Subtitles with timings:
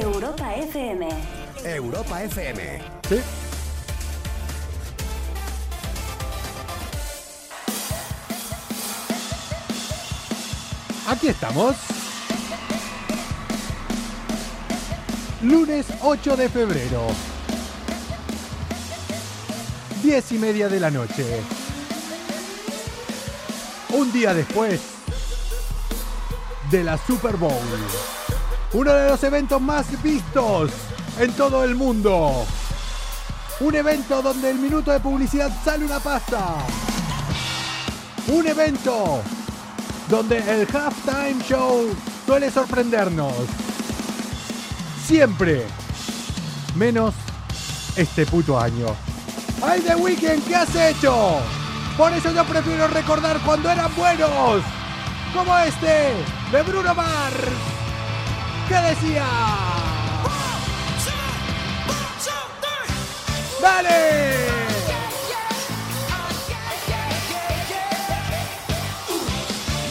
[0.00, 1.08] Europa FM.
[1.62, 2.80] Europa FM.
[3.08, 3.20] ¿Sí?
[11.06, 11.76] Aquí estamos.
[15.42, 17.06] Lunes 8 de febrero.
[20.02, 21.40] 10 y media de la noche.
[23.90, 24.80] Un día después
[26.72, 27.52] de la Super Bowl.
[28.74, 30.72] Uno de los eventos más vistos
[31.20, 32.44] en todo el mundo.
[33.60, 36.56] Un evento donde el minuto de publicidad sale una pasta.
[38.26, 39.22] Un evento
[40.10, 41.88] donde el halftime show
[42.26, 43.32] suele sorprendernos.
[45.06, 45.64] Siempre.
[46.74, 47.14] Menos
[47.94, 48.88] este puto año.
[49.62, 50.44] ¡Ay, The Weeknd!
[50.48, 51.38] ¿Qué has hecho?
[51.96, 54.64] Por eso yo prefiero recordar cuando eran buenos.
[55.32, 56.12] Como este,
[56.50, 57.83] de Bruno Mars.
[58.68, 59.26] ¿Qué decía?
[63.60, 64.46] ¡Dale!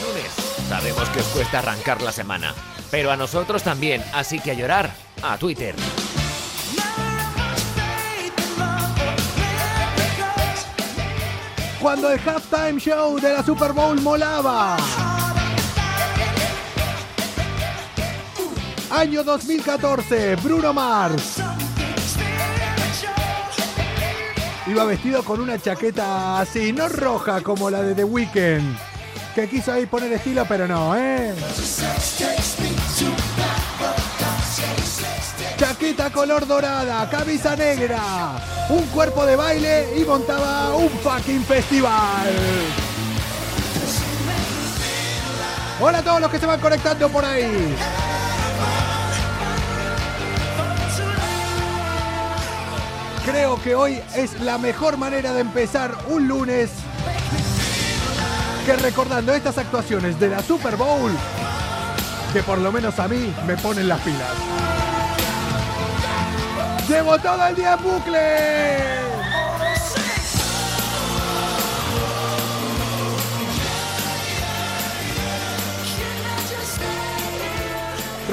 [0.02, 0.32] Lunes.
[0.70, 2.54] Sabemos que os cuesta arrancar la semana,
[2.90, 5.76] pero a nosotros también, así que a llorar, a Twitter.
[11.80, 15.13] Cuando el halftime show de la Super Bowl molaba.
[18.94, 21.38] Año 2014, Bruno Mars.
[24.68, 28.78] Iba vestido con una chaqueta así, no roja como la de The Weeknd.
[29.34, 31.34] Que quiso ahí poner estilo, pero no, ¿eh?
[35.58, 38.00] Chaqueta color dorada, camisa negra,
[38.70, 42.30] un cuerpo de baile y montaba un fucking festival.
[45.82, 47.76] Hola a todos los que se van conectando por ahí.
[53.26, 56.70] Creo que hoy es la mejor manera de empezar un lunes
[58.66, 61.12] que recordando estas actuaciones de la Super Bowl
[62.34, 64.32] que por lo menos a mí me ponen las pilas.
[66.90, 69.13] Llevo todo el día en bucle.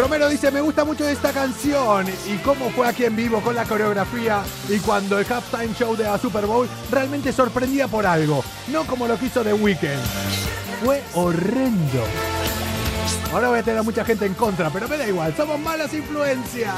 [0.00, 3.66] Romero dice, me gusta mucho esta canción y cómo fue aquí en vivo con la
[3.66, 8.84] coreografía y cuando el halftime show de la Super Bowl realmente sorprendía por algo, no
[8.84, 10.00] como lo quiso The Weeknd.
[10.82, 12.02] Fue horrendo.
[13.30, 15.92] Ahora voy a tener a mucha gente en contra, pero me da igual, somos malas
[15.92, 16.74] influencias.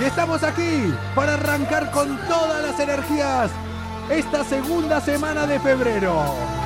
[0.00, 3.52] Y estamos aquí para arrancar con todas las energías
[4.10, 6.57] esta segunda semana de febrero.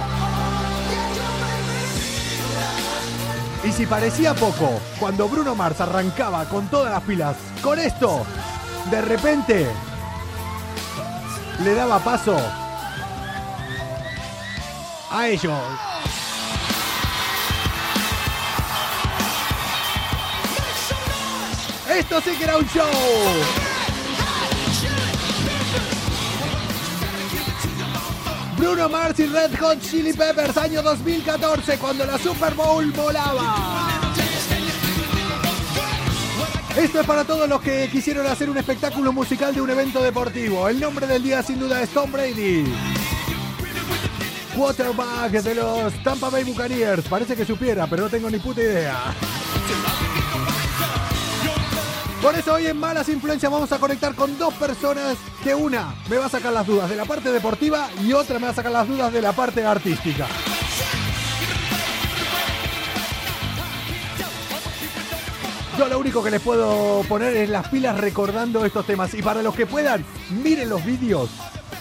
[3.65, 8.27] Y si parecía poco, cuando Bruno Mars arrancaba con todas las pilas, con esto,
[8.91, 9.67] de repente
[11.63, 12.37] le daba paso
[15.11, 15.59] a ellos.
[21.89, 23.62] Esto sí que era un show.
[28.63, 34.13] Bruno Mars y Red Hot Chili Peppers, año 2014, cuando la Super Bowl volaba.
[36.77, 40.69] Esto es para todos los que quisieron hacer un espectáculo musical de un evento deportivo.
[40.69, 42.73] El nombre del día sin duda es Tom Brady.
[44.57, 47.03] Quarterback de los Tampa Bay Buccaneers.
[47.09, 48.97] Parece que supiera, pero no tengo ni puta idea.
[52.23, 56.19] Por eso hoy en Malas Influencias vamos a conectar con dos personas que una me
[56.19, 58.71] va a sacar las dudas de la parte deportiva y otra me va a sacar
[58.71, 60.29] las dudas de la parte artística.
[65.77, 69.13] Yo lo único que les puedo poner es las pilas recordando estos temas.
[69.15, 71.29] Y para los que puedan, miren los vídeos.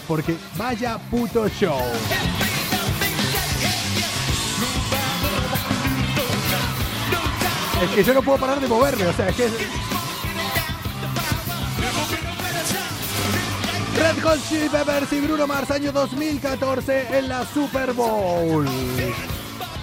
[0.08, 1.78] Porque vaya puto show.
[7.84, 9.91] Es que yo no puedo parar de moverme, o sea, es que...
[14.02, 18.66] Red Hot Chili Peppers y Bruno Mars, año 2014 en la Super Bowl.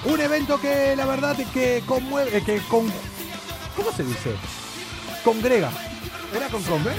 [0.03, 2.91] Un evento que la verdad que conmueve, que con...
[3.77, 4.35] ¿Cómo se dice?
[5.23, 5.71] Congrega.
[6.35, 6.91] ¿Era con conve?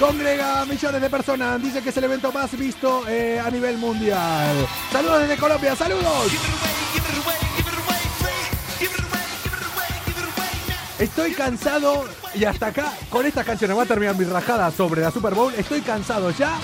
[0.00, 1.62] Congrega a millones de personas.
[1.62, 4.66] Dice que es el evento más visto eh, a nivel mundial.
[4.90, 6.32] Saludos desde Colombia, saludos.
[10.98, 15.10] Estoy cansado y hasta acá con estas canciones va a terminar mi rajada sobre la
[15.10, 15.52] Super Bowl.
[15.54, 16.58] Estoy cansado ya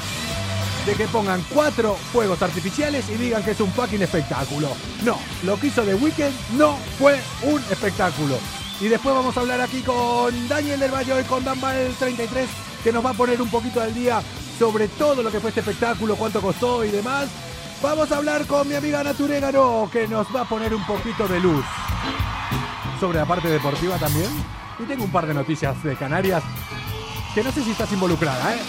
[0.86, 4.68] de que pongan cuatro fuegos artificiales y digan que es un fucking espectáculo.
[5.04, 8.38] No, lo que hizo The Weeknd no fue un espectáculo.
[8.80, 12.48] Y después vamos a hablar aquí con Daniel del Valle y con Danbal 33,
[12.82, 14.22] que nos va a poner un poquito al día
[14.58, 17.28] sobre todo lo que fue este espectáculo, cuánto costó y demás.
[17.82, 21.38] Vamos a hablar con mi amiga Naturégaro, que nos va a poner un poquito de
[21.38, 21.64] luz
[23.02, 24.30] sobre la parte deportiva también.
[24.78, 26.40] Y tengo un par de noticias de Canarias
[27.34, 28.60] que no sé si estás involucrada, ¿eh?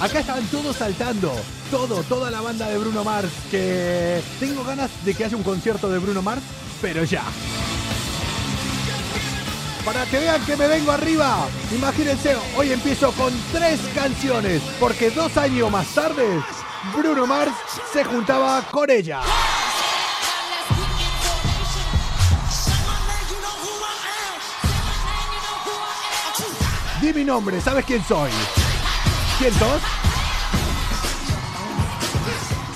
[0.00, 1.32] Acá están todos saltando,
[1.70, 5.88] todo, toda la banda de Bruno Mars, que tengo ganas de que haya un concierto
[5.88, 6.42] de Bruno Mars,
[6.80, 7.22] pero ya.
[9.84, 15.36] Para que vean que me vengo arriba, imagínense, hoy empiezo con tres canciones, porque dos
[15.36, 16.42] años más tarde,
[16.90, 17.52] Bruno Mars
[17.92, 19.20] se juntaba con ella.
[27.00, 28.30] Di mi nombre, ¿sabes quién soy?
[29.38, 29.80] ¿Quién sos?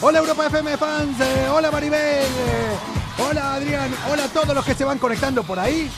[0.01, 2.77] Hola Europa FM fans, eh, hola Maribel, eh,
[3.19, 5.91] hola Adrián, hola a todos los que se van conectando por ahí.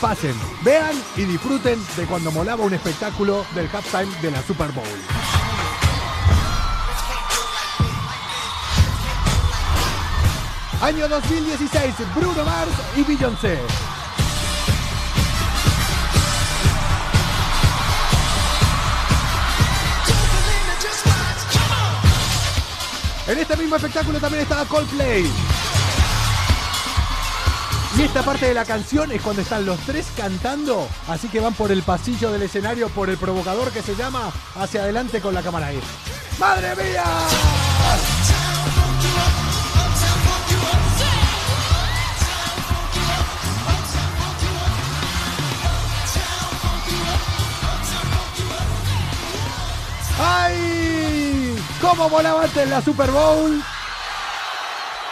[0.00, 5.35] Pasen, vean y disfruten de cuando molaba un espectáculo del halftime de la Super Bowl.
[10.86, 13.58] Año 2016, Bruno Mars y Beyoncé.
[23.26, 25.28] En este mismo espectáculo también estaba Coldplay.
[27.98, 31.54] Y esta parte de la canción es cuando están los tres cantando, así que van
[31.54, 35.42] por el pasillo del escenario, por el provocador que se llama, hacia adelante con la
[35.42, 35.80] cámara ahí.
[36.38, 37.55] ¡Madre mía!
[50.26, 51.56] ¡Ay!
[51.80, 53.62] ¿Cómo volaba en la Super Bowl?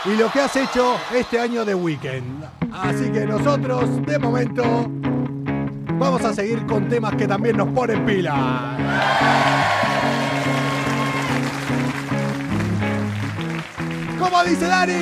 [0.06, 2.44] Y lo que has hecho este año de weekend.
[2.72, 4.64] Así que nosotros, de momento,
[5.98, 9.63] vamos a seguir con temas que también nos ponen pila.
[14.18, 14.92] ¿Cómo dice Dani?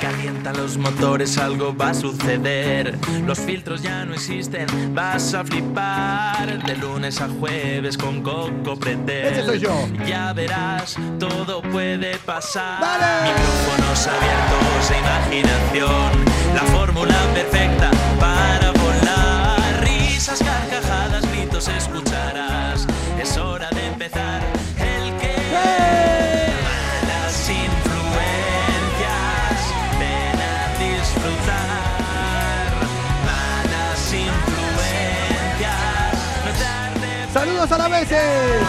[0.00, 2.96] Calientan los motores, algo va a suceder.
[3.26, 6.62] Los filtros ya no existen, vas a flipar.
[6.64, 9.32] De lunes a jueves con Coco Pretel.
[9.32, 9.88] Ese soy yo.
[10.06, 12.80] Ya verás, todo puede pasar.
[12.80, 13.30] ¡Dale!
[13.30, 16.24] Micrófonos abiertos e imaginación.
[16.54, 17.90] La fórmula perfecta
[18.20, 19.80] para volar.
[19.82, 22.86] Risas, carcajadas, gritos escucharás.
[23.20, 24.57] Es hora de empezar.
[37.68, 38.60] Coco Bebé.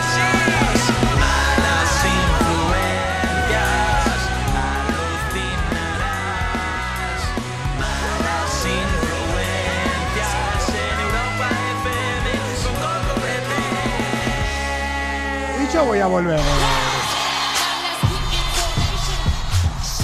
[15.62, 16.40] Y yo voy a volver.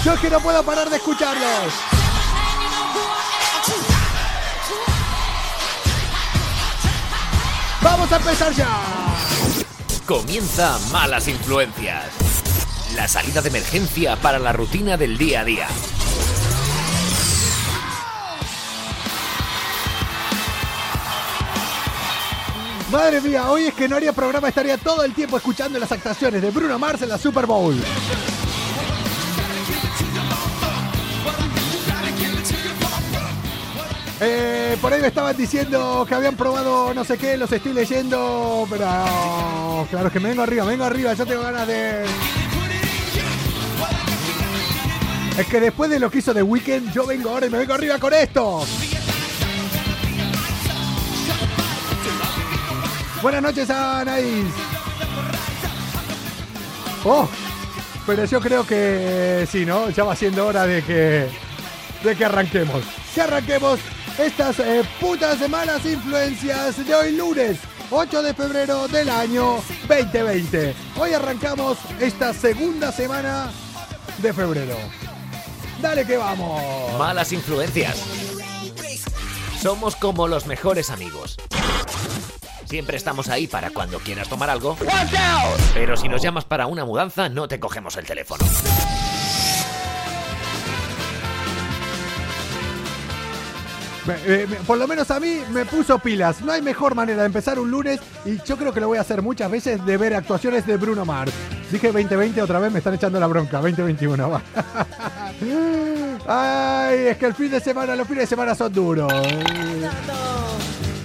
[0.03, 2.04] Yo es que no puedo parar de escucharlos.
[7.85, 8.67] ¡Vamos a empezar ya!
[10.07, 12.03] Comienza Malas Influencias.
[12.95, 15.67] La salida de emergencia para la rutina del día a día.
[22.91, 26.41] Madre mía, hoy es que no haría programa, estaría todo el tiempo escuchando las actuaciones
[26.41, 27.79] de Bruno Mars en la Super Bowl.
[34.21, 38.67] Eh, por ahí me estaban diciendo que habían probado no sé qué, los estoy leyendo,
[38.69, 38.85] pero
[39.89, 42.05] claro, es que me vengo arriba, vengo arriba, yo tengo ganas de...
[45.37, 47.73] Es que después de lo que hizo The Weeknd, yo vengo ahora y me vengo
[47.73, 48.65] arriba con esto.
[53.21, 54.45] Buenas noches, Anaís.
[57.03, 57.27] Oh,
[58.05, 59.89] pero yo creo que sí, ¿no?
[59.89, 61.27] Ya va siendo hora de que,
[62.03, 62.83] de que arranquemos.
[63.13, 63.79] Que arranquemos
[64.17, 67.57] estas eh, putas malas influencias de hoy lunes.
[67.91, 70.75] 8 de febrero del año 2020.
[70.97, 73.51] Hoy arrancamos esta segunda semana
[74.17, 74.75] de febrero.
[75.81, 76.61] Dale que vamos.
[76.97, 78.01] Malas influencias.
[79.61, 81.37] Somos como los mejores amigos.
[82.65, 84.77] Siempre estamos ahí para cuando quieras tomar algo.
[85.73, 88.43] Pero si nos llamas para una mudanza, no te cogemos el teléfono.
[94.67, 96.41] Por lo menos a mí me puso pilas.
[96.41, 99.01] No hay mejor manera de empezar un lunes y yo creo que lo voy a
[99.01, 101.31] hacer muchas veces de ver actuaciones de Bruno Mars.
[101.71, 103.59] Dije 2020 otra vez, me están echando la bronca.
[103.59, 104.29] 2021.
[104.29, 104.41] va.
[106.87, 109.11] Ay, es que el fin de semana, los fines de semana son duros.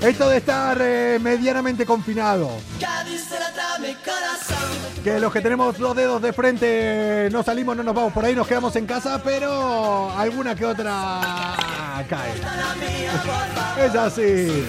[0.01, 2.51] Esto de estar eh, medianamente confinado.
[5.03, 8.35] Que los que tenemos dos dedos de frente no salimos, no nos vamos por ahí,
[8.35, 12.33] nos quedamos en casa, pero alguna que otra cae.
[13.87, 14.67] Es así.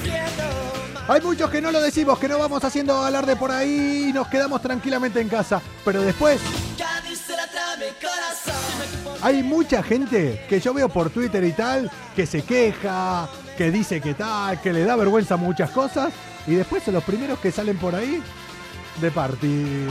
[1.07, 4.27] Hay muchos que no lo decimos, que no vamos haciendo alarde por ahí y nos
[4.27, 5.61] quedamos tranquilamente en casa.
[5.83, 6.39] Pero después
[9.21, 14.01] hay mucha gente que yo veo por Twitter y tal, que se queja, que dice
[14.01, 16.13] que tal, que le da vergüenza muchas cosas.
[16.47, 18.21] Y después son los primeros que salen por ahí
[19.01, 19.87] de party.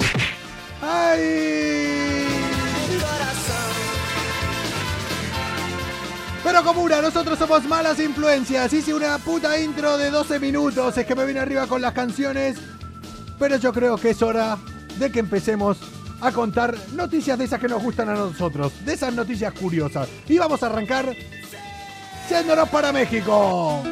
[0.83, 2.27] ¡Ay!
[6.45, 8.73] Pero comuna, nosotros somos malas influencias.
[8.73, 10.97] Hice una puta intro de 12 minutos.
[10.97, 12.57] Es que me vine arriba con las canciones.
[13.39, 14.57] Pero yo creo que es hora
[14.99, 15.79] de que empecemos
[16.21, 18.73] a contar noticias de esas que nos gustan a nosotros.
[18.85, 20.09] De esas noticias curiosas.
[20.29, 21.15] Y vamos a arrancar
[22.29, 23.83] yéndonos para México.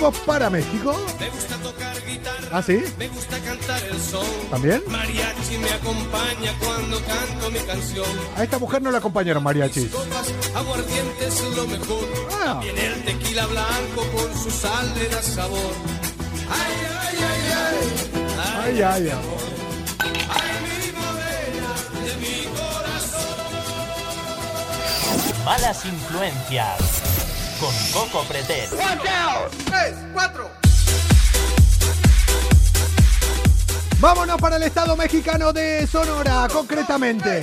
[0.00, 0.94] Vamos para México.
[1.18, 2.84] Me gusta tocar guitarra, ¿Ah, sí?
[3.00, 4.24] me gusta cantar el son.
[4.48, 4.80] ¿También?
[4.86, 8.06] Mariachi me acompaña cuando canto mi canción.
[8.36, 9.42] A esta mujer no la acompañaron.
[9.42, 10.28] Copas,
[11.20, 12.08] es lo mejor.
[12.30, 12.60] Ah.
[12.62, 15.74] Viene el tequila blanco con su sal le da sabor.
[16.48, 17.76] Ay, ay, ay, ay.
[18.38, 19.18] Ay, ay, ay.
[20.30, 21.74] Ay, mi morena
[22.04, 23.48] de mi corazón.
[25.44, 27.17] Malas influencias.
[27.60, 28.68] Con Coco Pretel.
[33.98, 37.42] Vámonos para el estado mexicano de Sonora, concretamente.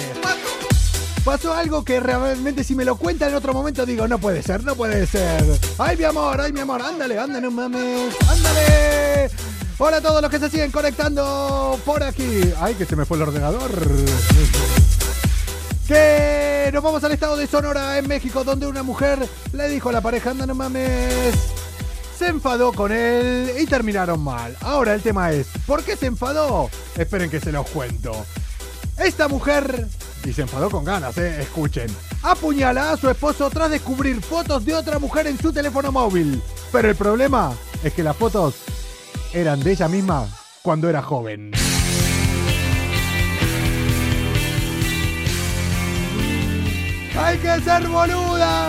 [1.26, 4.64] Pasó algo que realmente si me lo cuentan en otro momento digo, no puede ser,
[4.64, 5.44] no puede ser.
[5.78, 9.32] Ay, mi amor, ay, mi amor, ándale, ándale, no mames, ándale.
[9.78, 12.54] Hola a todos los que se siguen conectando por aquí.
[12.62, 13.70] Ay, que se me fue el ordenador.
[15.88, 19.20] Que nos vamos al estado de Sonora, en México, donde una mujer
[19.54, 21.36] le dijo a la pareja, anda, no mames.
[22.18, 24.56] Se enfadó con él y terminaron mal.
[24.62, 26.70] Ahora el tema es, ¿por qué se enfadó?
[26.98, 28.26] Esperen que se los cuento.
[28.98, 29.88] Esta mujer,
[30.24, 31.88] y se enfadó con ganas, eh, escuchen,
[32.24, 36.42] apuñala a su esposo tras descubrir fotos de otra mujer en su teléfono móvil.
[36.72, 37.54] Pero el problema
[37.84, 38.56] es que las fotos
[39.34, 40.28] eran de ella misma
[40.64, 41.52] cuando era joven.
[47.18, 48.68] ¡Hay que ser boluda!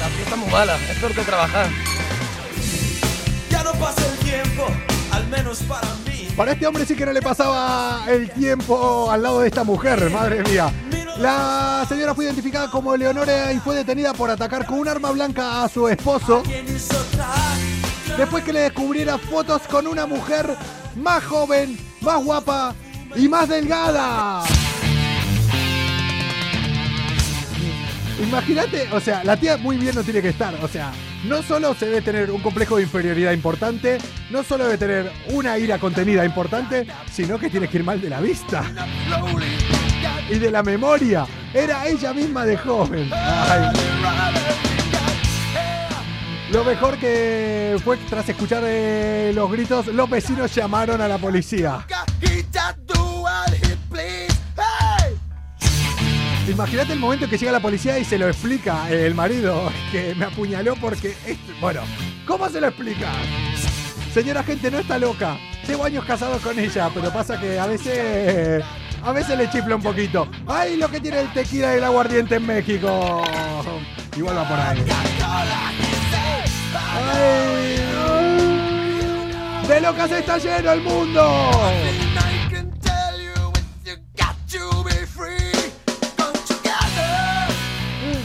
[0.00, 1.68] La fiesta es muy mala, es peor que trabajar.
[3.50, 4.66] Ya no pasa el tiempo,
[5.12, 6.28] al menos para mí.
[6.36, 10.10] Para este hombre sí que no le pasaba el tiempo al lado de esta mujer,
[10.10, 10.72] madre mía.
[11.18, 15.64] La señora fue identificada como Leonora y fue detenida por atacar con un arma blanca
[15.64, 16.42] a su esposo
[18.18, 20.56] después que le descubriera fotos con una mujer
[20.96, 22.74] más joven, más guapa
[23.16, 24.44] y más delgada.
[28.20, 30.92] Imagínate, o sea, la tía muy bien no tiene que estar, o sea,
[31.24, 33.98] no solo se debe tener un complejo de inferioridad importante,
[34.30, 38.10] no solo debe tener una ira contenida importante, sino que tiene que ir mal de
[38.10, 38.64] la vista
[40.28, 41.26] y de la memoria.
[41.54, 43.08] Era ella misma de joven.
[43.12, 44.67] Ay.
[46.50, 51.86] Lo mejor que fue tras escuchar eh, los gritos, los vecinos llamaron a la policía.
[56.48, 60.24] Imagínate el momento que llega la policía y se lo explica el marido que me
[60.24, 61.14] apuñaló porque...
[61.60, 61.82] Bueno,
[62.26, 63.12] ¿cómo se lo explica?
[64.14, 65.36] Señora gente, no está loca.
[65.66, 68.64] Llevo años casado con ella, pero pasa que a veces...
[69.04, 70.28] A veces le chifla un poquito.
[70.46, 73.22] ¡Ay, lo que tiene el tequila y el aguardiente en México!
[74.16, 75.87] Igual va por ahí.
[79.68, 81.50] ¡De locas está lleno el mundo!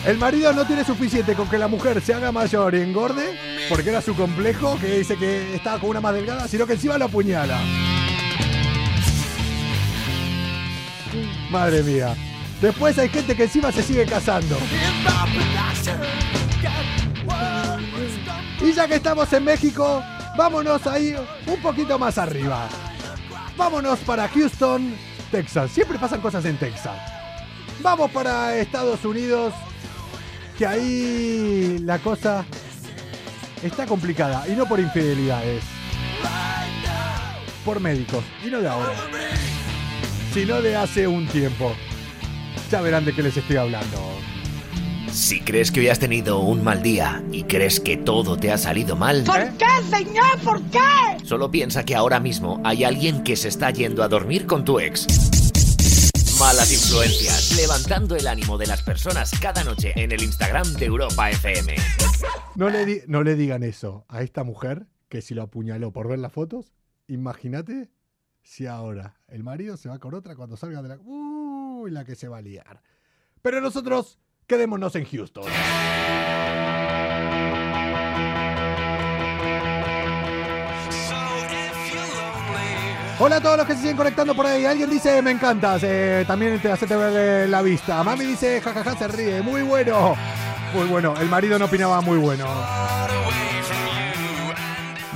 [0.05, 3.89] El marido no tiene suficiente con que la mujer se haga mayor y engorde, porque
[3.89, 7.05] era su complejo, que dice que estaba con una más delgada, sino que encima lo
[7.05, 7.57] apuñala.
[11.49, 12.15] Madre mía.
[12.61, 14.57] Después hay gente que encima se sigue casando.
[18.63, 20.01] Y ya que estamos en México,
[20.37, 21.13] vámonos ahí
[21.45, 22.69] un poquito más arriba.
[23.57, 24.95] Vámonos para Houston,
[25.29, 25.71] Texas.
[25.71, 26.97] Siempre pasan cosas en Texas.
[27.81, 29.53] Vamos para Estados Unidos,
[30.57, 32.45] que ahí la cosa
[33.61, 35.63] está complicada y no por infidelidades.
[37.65, 38.23] por médicos.
[38.45, 38.93] Y no de ahora,
[40.33, 41.73] sino de hace un tiempo.
[42.71, 44.32] Ya verán de qué les estoy hablando.
[45.13, 48.57] Si crees que hoy has tenido un mal día y crees que todo te ha
[48.57, 50.39] salido mal, ¿Por qué, señor?
[50.43, 50.79] ¿Por qué?
[51.23, 54.79] solo piensa que ahora mismo hay alguien que se está yendo a dormir con tu
[54.79, 55.07] ex.
[56.39, 61.29] Malas influencias, levantando el ánimo de las personas cada noche en el Instagram de Europa
[61.29, 61.75] FM.
[62.55, 66.07] No le, di- no le digan eso a esta mujer que si lo apuñaló por
[66.07, 66.73] ver las fotos,
[67.07, 67.91] imagínate
[68.41, 70.97] si ahora el marido se va con otra cuando salga de la...
[70.97, 72.81] Uy, la que se va a liar.
[73.41, 74.17] Pero nosotros
[74.53, 75.45] quedémonos en Houston.
[83.19, 84.65] Hola a todos los que se siguen conectando por ahí.
[84.65, 85.81] Alguien dice me encantas.
[85.83, 88.03] eh, también te hace ver la vista.
[88.03, 89.41] Mami dice jajaja se ríe.
[89.41, 90.15] Muy bueno.
[90.73, 91.15] Muy bueno.
[91.19, 92.45] El marido no opinaba muy bueno.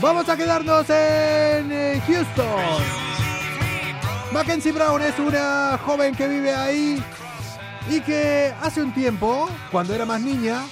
[0.02, 2.98] Vamos a quedarnos en eh, Houston.
[4.32, 7.04] Mackenzie Brown es una joven que vive ahí
[7.90, 10.64] y que hace un tiempo, cuando era más niña,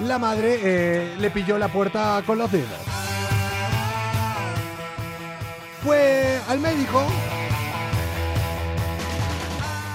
[0.00, 2.78] la madre eh, le pilló la puerta con los dedos.
[5.82, 7.04] Fue al médico,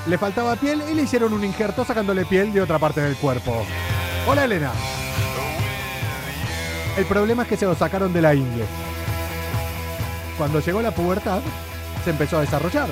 [0.05, 3.65] le faltaba piel y le hicieron un injerto sacándole piel de otra parte del cuerpo.
[4.27, 4.71] Hola Elena.
[6.97, 8.65] El problema es que se lo sacaron de la ingle.
[10.37, 11.41] Cuando llegó la pubertad,
[12.03, 12.89] se empezó a desarrollar.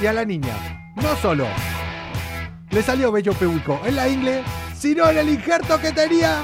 [0.00, 1.46] Y a la niña, no solo
[2.76, 4.44] le salió vello público en la ingle,
[4.78, 6.42] sino en el injerto que tenía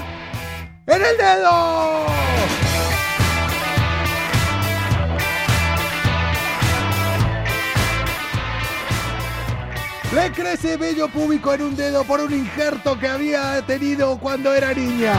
[0.86, 2.06] en el dedo.
[10.14, 14.72] Le crece vello público en un dedo por un injerto que había tenido cuando era
[14.72, 15.12] niña.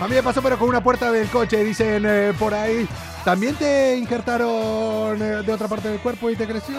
[0.00, 2.88] A mí me pasó pero con una puerta del coche, dicen eh, por ahí.
[3.24, 6.74] ¿También te injertaron eh, de otra parte del cuerpo y te creció?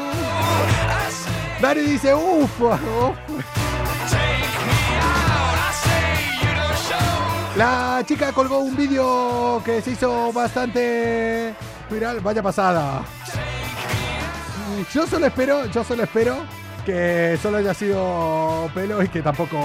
[1.64, 2.60] Dani dice, uff.
[2.60, 3.16] uf.
[7.56, 11.56] La chica colgó un vídeo que se hizo bastante
[11.90, 12.20] viral.
[12.20, 13.06] Vaya pasada.
[14.94, 16.36] Yo solo espero, yo solo espero
[16.86, 19.58] que solo haya sido pelo y que tampoco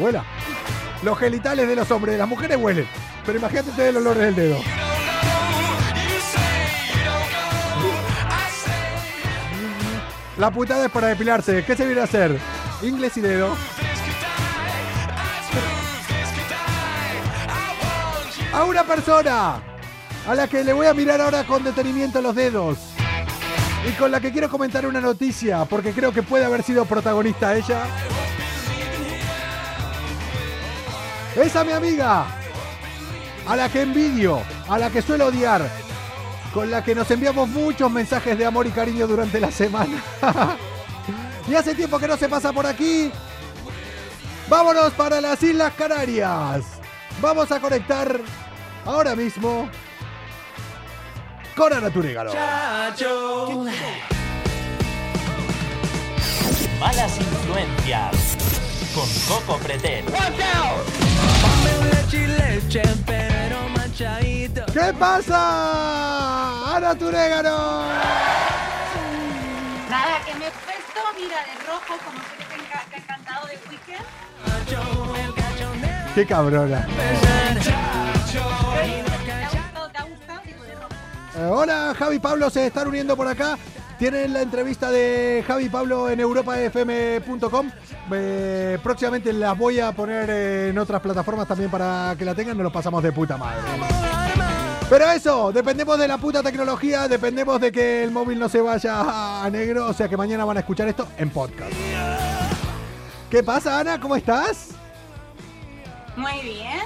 [0.00, 0.24] huela.
[1.04, 2.88] Los genitales de los hombres, las mujeres huelen.
[3.24, 4.58] Pero imagínate ustedes el olor del dedo.
[10.36, 11.64] La putada es para depilarse.
[11.64, 12.38] ¿Qué se viene a hacer?
[12.82, 13.56] Inglés y dedo.
[18.52, 19.62] A una persona
[20.26, 22.78] a la que le voy a mirar ahora con detenimiento los dedos
[23.88, 27.54] y con la que quiero comentar una noticia porque creo que puede haber sido protagonista
[27.54, 27.82] ella.
[31.36, 32.26] Esa mi amiga,
[33.46, 35.68] a la que envidio, a la que suelo odiar,
[36.54, 40.00] con la que nos enviamos muchos mensajes de amor y cariño durante la semana.
[41.48, 43.10] y hace tiempo que no se pasa por aquí.
[44.48, 46.64] Vámonos para las Islas Canarias.
[47.20, 48.20] Vamos a conectar
[48.84, 49.68] ahora mismo
[51.56, 52.32] con Ana Turégalo.
[56.78, 58.36] Malas influencias.
[58.94, 60.04] Con Coco Pretel.
[63.96, 66.74] ¿Qué pasa?
[66.76, 67.84] Ana Turégalo.
[69.88, 73.56] Nada, que me he puesto, mira, de rojo, como sé que te, ha encantado de
[73.70, 74.04] Weekend.
[76.12, 76.86] Qué cabrona.
[76.86, 77.02] ¿Te
[79.32, 79.90] ha gustado?
[79.90, 80.40] ¿Te ha gustado?
[80.44, 80.88] Digo, de rojo.
[81.36, 83.56] Eh, hola, Javi y Pablo se están uniendo por acá.
[83.98, 87.70] Tienen la entrevista de Javi y Pablo en europafm.com.
[88.12, 92.56] Eh, próximamente las voy a poner en otras plataformas también para que la tengan.
[92.56, 93.62] Nos lo pasamos de puta madre.
[94.90, 99.44] Pero eso, dependemos de la puta tecnología, dependemos de que el móvil no se vaya
[99.44, 99.86] a negro.
[99.86, 101.72] O sea que mañana van a escuchar esto en podcast.
[103.30, 103.98] ¿Qué pasa, Ana?
[103.98, 104.70] ¿Cómo estás?
[106.16, 106.80] Muy bien,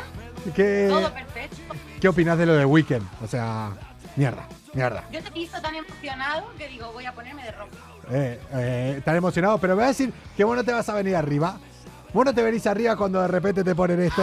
[0.55, 1.75] ¿Qué, todo perfecto.
[2.01, 3.07] ¿Qué opinas de lo de Weekend?
[3.23, 3.73] O sea,
[4.17, 4.47] mierda,
[4.79, 5.05] mierda.
[5.11, 7.71] Yo te he visto tan emocionado que digo, voy a ponerme de rojo.
[8.11, 10.95] Eh, eh, tan emocionado, pero me va a decir que vos no te vas a
[10.95, 11.59] venir arriba.
[12.13, 14.23] Vos no te venís arriba cuando de repente te ponen esto.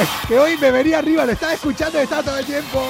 [0.00, 2.82] Es que hoy me venía arriba, lo estaba escuchando y estaba todo el tiempo.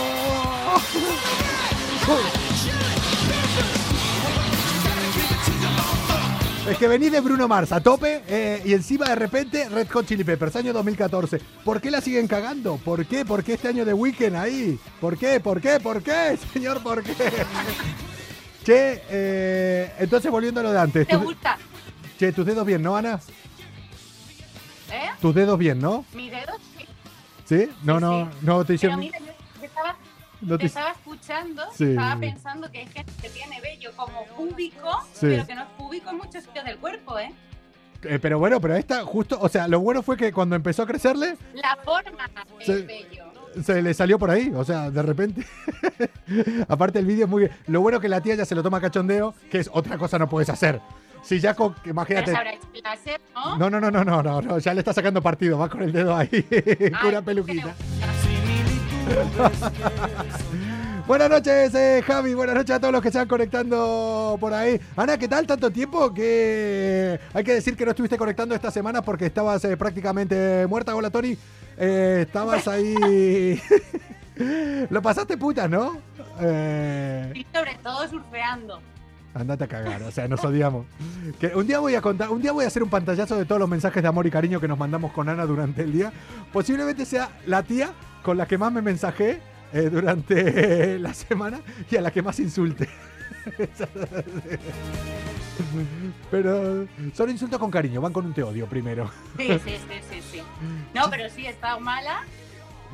[6.68, 10.06] Es que venís de Bruno Mars a tope eh, y encima de repente Red Hot
[10.06, 11.40] Chili Peppers, año 2014.
[11.64, 12.76] ¿Por qué la siguen cagando?
[12.76, 13.24] ¿Por qué?
[13.24, 14.78] ¿Por qué este año de Weekend ahí?
[15.00, 15.40] ¿Por qué?
[15.40, 15.80] ¿Por qué?
[15.80, 16.38] ¿Por qué?
[16.52, 17.14] Señor, ¿por qué?
[18.64, 21.06] Che, eh, entonces volviendo a lo de antes.
[21.08, 21.56] ¿Te gusta?
[22.18, 23.18] che, tus dedos bien, ¿no, Ana?
[24.92, 25.08] ¿Eh?
[25.20, 26.04] Tus dedos bien, ¿no?
[26.12, 26.52] ¿Mi dedo?
[26.76, 26.86] Sí.
[27.46, 27.68] ¿Sí?
[27.82, 28.38] No, Sí, no, sí.
[28.42, 29.00] no te Pero hicieron.
[29.00, 29.18] mira,
[30.42, 31.84] no te te- estaba escuchando, Sí.
[31.90, 35.26] estaba pensando que hay gente que tiene vello como púbico, Sí.
[35.26, 37.32] pero que no es púbico en muchos sitios del cuerpo, ¿eh?
[38.02, 40.86] Eh, pero bueno, pero esta justo, o sea, lo bueno fue que cuando empezó a
[40.86, 42.30] crecerle, La forma
[42.66, 43.24] del vello.
[43.62, 45.44] se le salió por ahí, o sea, de repente.
[46.68, 47.50] Aparte el vídeo es muy...
[47.66, 50.28] Lo bueno que la tía ya se lo toma cachondeo, que es otra cosa no
[50.30, 50.80] puedes hacer.
[51.22, 51.74] Si ya con...
[51.84, 52.32] Imagínate...
[52.32, 53.58] se ¿no?
[53.58, 55.92] No, no, no, no, no, no, no, ya le está sacando partido, va con el
[55.92, 56.28] dedo ahí,
[57.00, 57.74] con una peluquita.
[61.06, 62.34] Buenas noches, eh, Javi.
[62.34, 64.80] Buenas noches a todos los que se están conectando por ahí.
[64.96, 65.46] Ana, ¿qué tal?
[65.46, 69.76] Tanto tiempo que hay que decir que no estuviste conectando esta semana porque estabas eh,
[69.76, 70.94] prácticamente muerta.
[70.94, 71.36] Hola, Tony.
[71.76, 73.60] Eh, estabas ahí.
[74.90, 75.98] Lo pasaste puta, ¿no?
[77.34, 78.80] Y sobre todo surfeando.
[79.34, 80.86] andate a cagar, o sea, nos odiamos.
[81.38, 83.58] Que un día voy a contar, un día voy a hacer un pantallazo de todos
[83.58, 86.12] los mensajes de amor y cariño que nos mandamos con Ana durante el día.
[86.52, 87.92] Posiblemente sea la tía
[88.22, 89.40] con la que más me mensajé
[89.72, 92.88] eh, durante la semana y a la que más insulte.
[96.30, 99.10] Pero son insultos con cariño, van con un te odio primero.
[99.36, 100.42] Sí, sí, sí, sí, sí.
[100.94, 102.22] No, pero sí, he estado mala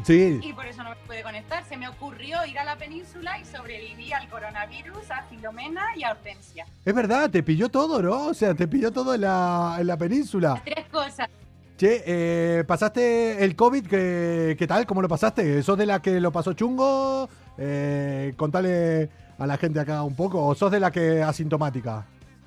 [0.04, 1.64] Sí, y por eso no me pude conectar.
[1.64, 6.10] Se me ocurrió ir a la península y sobreviví al coronavirus, a Filomena y a
[6.10, 6.66] Hortensia.
[6.84, 8.26] es verdad, te pilló todo, ¿no?
[8.26, 10.60] O sea, te pilló todo en la, en la península.
[10.64, 11.28] Tres cosas.
[11.76, 13.86] Che, eh, ¿pasaste el COVID?
[13.86, 14.86] ¿Qué, qué tal?
[14.86, 15.62] ¿Cómo lo pasaste?
[15.62, 17.28] ¿Sos de la que lo pasó chungo?
[17.58, 20.42] Eh, contale a la gente acá un poco.
[20.46, 22.06] ¿O sos de la que asintomática?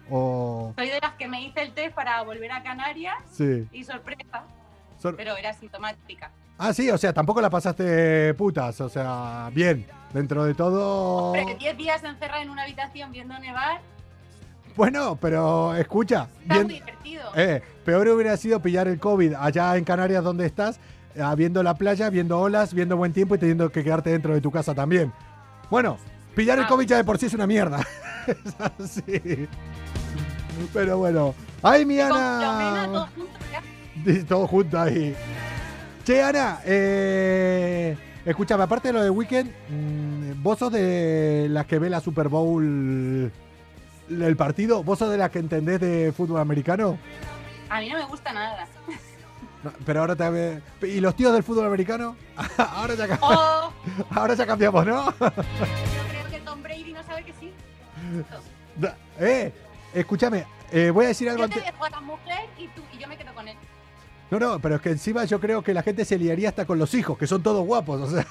[0.10, 0.74] O...
[0.76, 3.68] Soy de las que me hice el test para volver a Canarias Sí.
[3.72, 4.44] y sorpresa,
[5.00, 6.32] Sor- pero era sintomática.
[6.58, 8.82] Ah, sí, o sea, tampoco la pasaste putas.
[8.82, 9.86] O sea, bien.
[10.12, 11.34] Dentro de todo...
[11.34, 13.80] Pero 10 días encerrada en una habitación viendo nevar,
[14.80, 16.30] Bueno, pero escucha.
[16.42, 17.24] está bien- muy divertido.
[17.36, 20.80] Eh, peor hubiera sido pillar el COVID allá en Canarias donde estás,
[21.16, 24.40] eh, viendo la playa, viendo olas, viendo buen tiempo y teniendo que quedarte dentro de
[24.40, 25.12] tu casa también.
[25.70, 25.98] Bueno,
[26.34, 26.68] pillar el Ah.
[26.70, 27.86] COVID ya de por sí es una mierda.
[28.28, 29.50] es así.
[30.72, 31.36] Pero bueno.
[31.62, 33.10] ¡Ay, mi Ana!
[34.30, 35.14] Todo junto ahí.
[36.06, 41.80] Che, Ana, eh, escúchame, aparte de lo de Weekend, mm, vos sos de las que
[41.80, 43.30] ve la Super Bowl,
[44.10, 46.98] el partido, vos sos de las que entendés de fútbol americano.
[47.70, 48.68] A mí no me gusta nada.
[49.64, 52.16] No, pero ahora te ¿Y los tíos del fútbol americano?
[52.58, 53.72] ahora, ya, Oh,
[54.12, 55.06] ahora ya cambiamos, ¿no?
[55.12, 55.14] yo
[56.10, 57.52] creo que Tom Brady no sabe que sí.
[58.78, 59.52] Da- eh,
[59.94, 61.72] escúchame, eh, voy a decir algo Yo te antes.
[61.74, 63.58] dejo a la mujer y, tú, y yo me quedo con él.
[64.32, 66.78] No, no, pero es que encima yo creo que la gente se liaría hasta con
[66.80, 68.26] los hijos, que son todos guapos, o sea.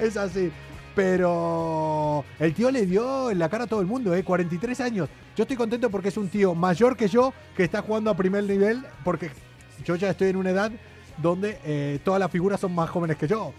[0.00, 0.50] es así.
[0.94, 4.22] Pero el tío le dio en la cara a todo el mundo, ¿eh?
[4.22, 5.08] 43 años.
[5.36, 8.44] Yo estoy contento porque es un tío mayor que yo que está jugando a primer
[8.44, 9.30] nivel, porque
[9.84, 10.70] yo ya estoy en una edad
[11.18, 13.52] donde eh, todas las figuras son más jóvenes que yo.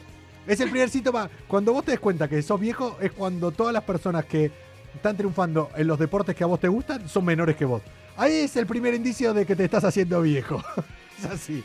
[0.45, 1.29] Es el primer síntoma.
[1.47, 4.51] Cuando vos te des cuenta que sos viejo, es cuando todas las personas que
[4.93, 7.81] están triunfando en los deportes que a vos te gustan son menores que vos.
[8.15, 10.61] Ahí es el primer indicio de que te estás haciendo viejo.
[11.19, 11.63] es así.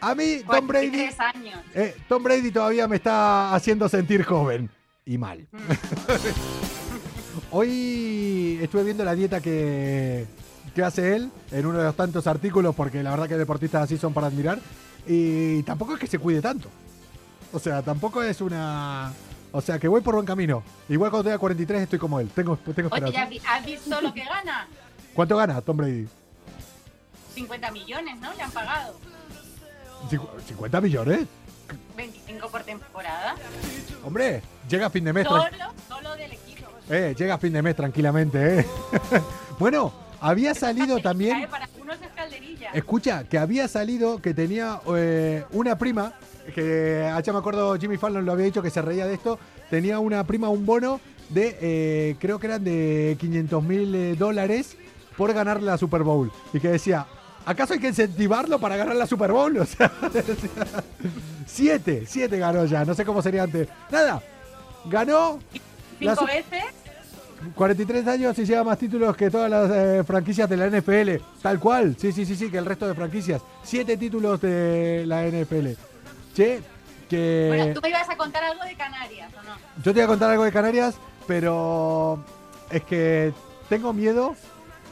[0.00, 1.60] A mí, Tom Brady, 43 años.
[1.74, 4.70] eh, Tom Brady todavía me está haciendo sentir joven.
[5.08, 5.46] Y mal.
[7.50, 10.26] Hoy estuve viendo la dieta que,
[10.74, 13.96] que hace él en uno de los tantos artículos, porque la verdad que deportistas así
[13.96, 14.58] son para admirar.
[15.06, 16.68] Y tampoco es que se cuide tanto.
[17.54, 19.14] O sea, tampoco es una.
[19.50, 20.62] O sea, que voy por buen camino.
[20.90, 22.28] Igual cuando tenga 43 estoy como él.
[22.34, 23.22] Tengo, tengo Oye, ¿ya esperanza.
[23.22, 24.68] has vi- has visto lo que gana?
[25.14, 26.06] ¿Cuánto gana Tom Brady?
[27.34, 28.34] 50 millones, ¿no?
[28.34, 28.94] Le han pagado.
[30.10, 31.26] Cincu- ¿50 millones?
[32.28, 33.34] 25 por temporada.
[34.04, 35.26] Hombre, llega a fin de mes.
[35.26, 35.44] Solo,
[35.88, 36.68] solo del equipo.
[36.90, 38.66] Eh, llega a fin de mes tranquilamente, ¿eh?
[39.58, 41.38] bueno, había salido también.
[41.38, 42.70] Cae Para unos es calderilla.
[42.72, 46.12] Escucha, que había salido que tenía eh, una prima,
[46.54, 49.38] que allá me acuerdo Jimmy Fallon lo había dicho que se reía de esto,
[49.70, 54.76] tenía una prima, un bono de, eh, creo que eran de 500 mil dólares
[55.16, 56.30] por ganar la Super Bowl.
[56.52, 57.06] Y que decía,
[57.44, 59.56] ¿acaso hay que incentivarlo para ganar la Super Bowl?
[59.58, 59.90] O sea,
[61.46, 63.68] siete, siete ganó ya, no sé cómo sería antes.
[63.90, 64.22] Nada,
[64.86, 65.38] ganó
[65.98, 66.64] Cinco veces.
[67.54, 71.24] 43 años y lleva más títulos que todas las eh, franquicias de la NFL.
[71.40, 71.96] Tal cual.
[71.98, 73.42] Sí, sí, sí, sí, que el resto de franquicias.
[73.62, 75.68] Siete títulos de la NFL.
[76.34, 76.60] Che,
[77.08, 77.44] que...
[77.48, 79.56] Bueno, tú me ibas a contar algo de Canarias, ¿o no?
[79.82, 80.96] Yo te voy a contar algo de Canarias,
[81.26, 82.24] pero
[82.70, 83.32] es que
[83.68, 84.34] tengo miedo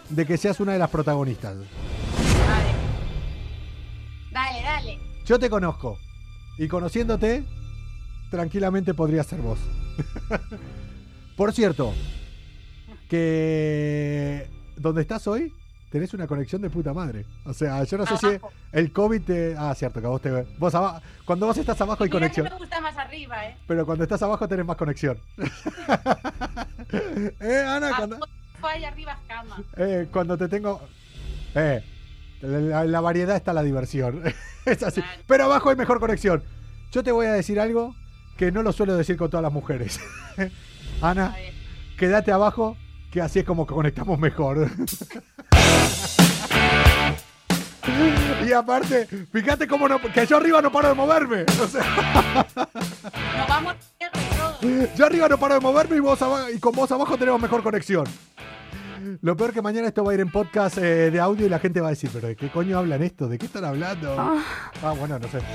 [0.09, 1.57] de que seas una de las protagonistas.
[4.37, 4.99] Dale, dale.
[5.25, 5.99] Yo te conozco.
[6.59, 7.43] Y conociéndote,
[8.31, 9.59] tranquilamente podría ser vos.
[11.37, 11.95] Por cierto,
[13.09, 15.53] que donde estás hoy
[15.91, 17.25] tenés una conexión de puta madre.
[17.45, 18.27] O sea, yo no sé si
[18.73, 19.55] el COVID te...
[19.57, 20.31] Ah, cierto, que a vos te...
[20.59, 22.49] Vos aba- Cuando vos estás abajo hay Mira que conexión.
[22.51, 23.57] me gusta más arriba, ¿eh?
[23.67, 25.19] Pero cuando estás abajo tenés más conexión.
[27.41, 27.97] ¿Eh, Ana?
[27.97, 29.63] Cuando, Abajo y arriba es cama.
[29.77, 30.81] eh, cuando te tengo...
[31.55, 31.83] Eh,
[32.41, 34.23] la, la variedad está la diversión.
[34.65, 35.03] es así.
[35.27, 36.43] Pero abajo hay mejor conexión.
[36.93, 37.95] Yo te voy a decir algo
[38.37, 40.01] que no lo suelo decir con todas las mujeres.
[41.03, 41.35] Ana,
[41.99, 42.77] quédate abajo,
[43.11, 44.71] que así es como conectamos mejor.
[48.47, 51.45] y aparte, fíjate cómo no, que yo arriba no paro de moverme.
[51.63, 52.45] O sea,
[53.37, 54.25] Nos vamos negros
[54.61, 54.95] todos.
[54.97, 57.63] yo arriba no paro de moverme y, vos aba- y con vos abajo tenemos mejor
[57.63, 58.05] conexión.
[59.21, 61.59] Lo peor que mañana esto va a ir en podcast eh, de audio y la
[61.59, 63.29] gente va a decir, pero ¿de qué coño hablan esto?
[63.29, 64.15] ¿De qué están hablando?
[64.19, 65.39] Ah, bueno, no sé.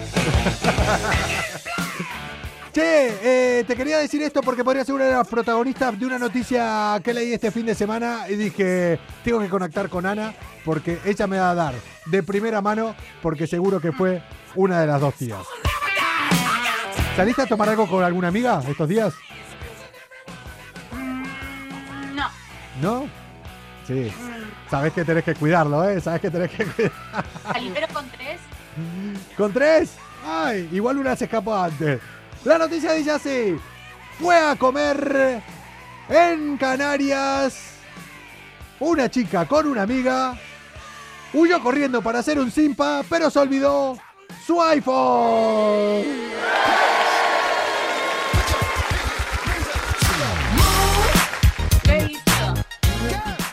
[2.74, 6.18] Che, eh, te quería decir esto porque podría ser una de las protagonistas de una
[6.18, 11.00] noticia que leí este fin de semana y dije, tengo que conectar con Ana porque
[11.04, 11.74] ella me va a dar
[12.06, 14.24] de primera mano porque seguro que fue
[14.56, 15.42] una de las dos tías.
[17.18, 19.14] ¿Saliste a tomar algo con alguna amiga estos días?
[22.16, 22.30] No.
[22.82, 23.21] ¿No?
[23.88, 24.12] Sí.
[24.70, 26.00] Sabes que tenés que cuidarlo, ¿eh?
[26.00, 26.92] Sabes que tenés que cuidar.
[27.52, 28.40] Salí con tres.
[29.38, 29.96] ¿Con tres?
[30.26, 32.00] Ay, igual una se escapó antes.
[32.46, 33.60] La noticia dice así.
[34.20, 35.42] Fue a comer
[36.10, 37.72] en Canarias
[38.80, 40.36] una chica con una amiga.
[41.34, 43.98] Huyó corriendo para hacer un simpa, pero se olvidó
[44.46, 46.04] su iPhone.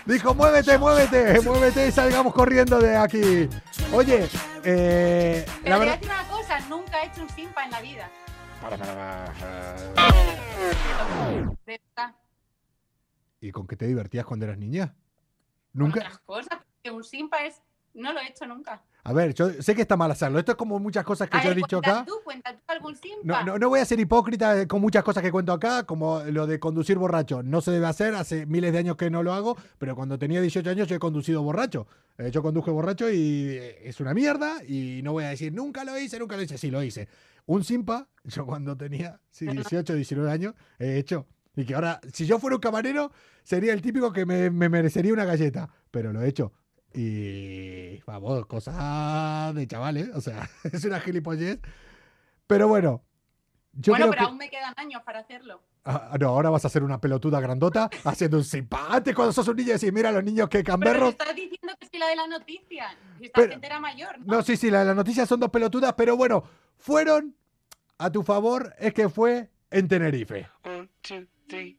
[0.08, 3.46] Dijo, muévete, muévete, muévete y salgamos corriendo de aquí.
[3.92, 4.26] Oye,
[4.64, 6.00] eh, Pero la te voy a verdad...
[6.00, 8.10] decir una cosa, nunca he hecho un simpa en la vida.
[11.66, 12.14] De verdad.
[13.42, 14.94] ¿Y con qué te divertías cuando eras niña?
[15.74, 16.00] ¿Nunca?
[16.00, 17.60] Otras cosas, que un simpa es...
[17.92, 18.82] No lo he hecho nunca.
[19.04, 20.38] A ver, yo sé que está mal hacerlo.
[20.38, 22.04] Esto es como muchas cosas que A yo he dicho acá.
[22.06, 23.20] tú, cuenta tú algún simpa.
[23.22, 26.46] No, no, no voy a ser hipócrita con muchas cosas que cuento acá, como lo
[26.46, 27.42] de conducir borracho.
[27.42, 30.40] No se debe hacer, hace miles de años que no lo hago, pero cuando tenía
[30.40, 31.87] 18 años yo he conducido borracho.
[32.18, 35.84] Eh, yo conduje borracho y eh, es una mierda y no voy a decir nunca
[35.84, 36.58] lo hice, nunca lo hice.
[36.58, 37.08] Sí, lo hice.
[37.46, 41.26] Un simpa, yo cuando tenía sí, 18, 19 años, he hecho.
[41.56, 43.11] Y que ahora, si yo fuera un camarero,
[43.42, 45.68] sería el típico que me, me merecería una galleta.
[45.90, 46.52] Pero lo he hecho.
[47.00, 50.08] Y vamos, cosas de chavales.
[50.14, 51.61] O sea, es una gilipollez.
[52.48, 53.04] Pero bueno.
[53.72, 55.62] Yo bueno, creo pero que- aún me quedan años para hacerlo.
[55.84, 58.88] Ah, no, ahora vas a ser una pelotuda grandota haciendo un simpa.
[58.90, 61.16] Antes cuando sos un niño decís, mira los niños que Pero camberros.
[61.16, 62.88] te estás diciendo que soy la de la noticia.
[63.18, 64.37] Si esta Pero- gente era mayor, ¿no?
[64.37, 66.42] No, sí, sí, la, la noticia son dos pelotudas, pero bueno,
[66.78, 67.37] fueron
[67.98, 70.48] a tu favor, es que fue en Tenerife.
[71.52, 71.76] En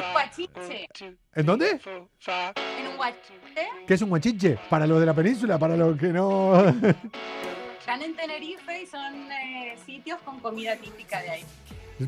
[0.00, 0.86] un guachinche.
[1.34, 1.70] ¿En dónde?
[1.70, 3.68] En un guachinche.
[3.86, 4.58] ¿Qué es un guachinche?
[4.68, 6.52] Para los de la península, para los que no.
[7.80, 11.44] Están en Tenerife y son eh, sitios con comida típica de ahí.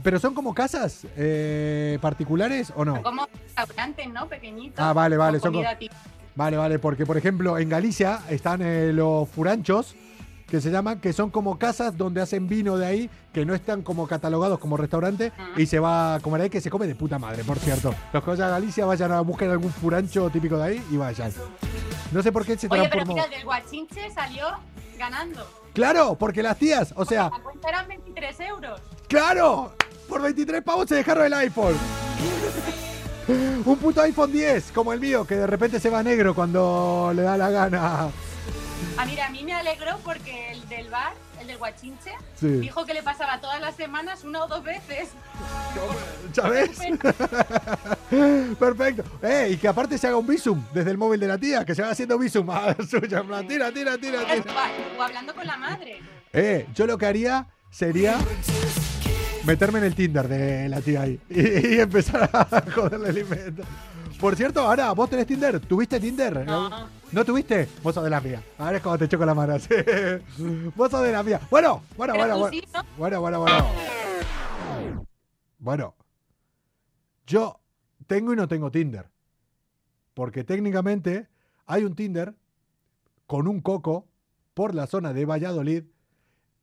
[0.03, 3.03] pero son como casas eh, particulares o no?
[3.03, 4.29] Como restaurantes, ¿no?
[4.29, 4.79] Pequeñitos.
[4.85, 6.01] Ah, vale, vale, con son comida co- típica.
[6.37, 9.97] Vale, vale, porque por ejemplo en Galicia están eh, los furanchos,
[10.53, 13.81] que se llaman, que son como casas donde hacen vino de ahí, que no están
[13.81, 15.49] como catalogados como restaurante, Ah.
[15.57, 17.95] y se va a comer ahí, que se come de puta madre, por cierto.
[18.12, 21.33] Los que vayan a Galicia vayan a buscar algún furancho típico de ahí y vayan.
[22.12, 24.45] No sé por qué se Oye, pero mira, el del guachinche salió
[24.99, 25.43] ganando.
[25.73, 28.79] Claro, porque las tías, o sea, La cuenta eran 23 euros.
[29.09, 29.73] ¡Claro!
[30.07, 31.77] Por 23 pavos se dejaron el iPhone.
[33.65, 37.23] Un puto iPhone 10, como el mío, que de repente se va negro cuando le
[37.23, 38.09] da la gana.
[38.99, 42.49] Ah, mira, a mí me alegró porque el del bar, el del guachinche, Sí.
[42.49, 45.09] dijo que le pasaba todas las semanas una o dos veces.
[46.33, 46.71] ¿Sabes?
[48.59, 49.05] Perfecto.
[49.23, 51.75] Eh, y que aparte se haga un visum desde el móvil de la tía, que
[51.75, 53.23] se va haciendo visum a suya.
[53.49, 54.45] Tira, tira, tira, tira.
[54.99, 56.01] O hablando con la madre.
[56.33, 58.18] Eh, yo lo que haría sería
[59.45, 63.62] meterme en el Tinder de la tía ahí y, y empezar a joderle el invento.
[64.21, 65.59] Por cierto, ahora, ¿vos tenés Tinder?
[65.61, 66.47] ¿Tuviste Tinder?
[66.47, 67.02] No.
[67.12, 67.68] ¿No tuviste?
[67.83, 68.42] Vos sos de la mía.
[68.57, 69.59] Ahora es cuando te choco la mano.
[69.59, 69.68] sí.
[70.75, 71.40] Vos sos de la mía.
[71.51, 72.51] Bueno, bueno, bueno, bueno.
[72.51, 72.83] sí, ¿no?
[72.96, 73.66] Bueno, bueno, bueno.
[75.59, 75.94] Bueno.
[77.27, 77.61] Yo
[78.07, 79.11] tengo y no tengo Tinder.
[80.14, 81.29] Porque técnicamente
[81.66, 82.35] hay un Tinder
[83.27, 84.09] con un coco
[84.55, 85.85] por la zona de Valladolid.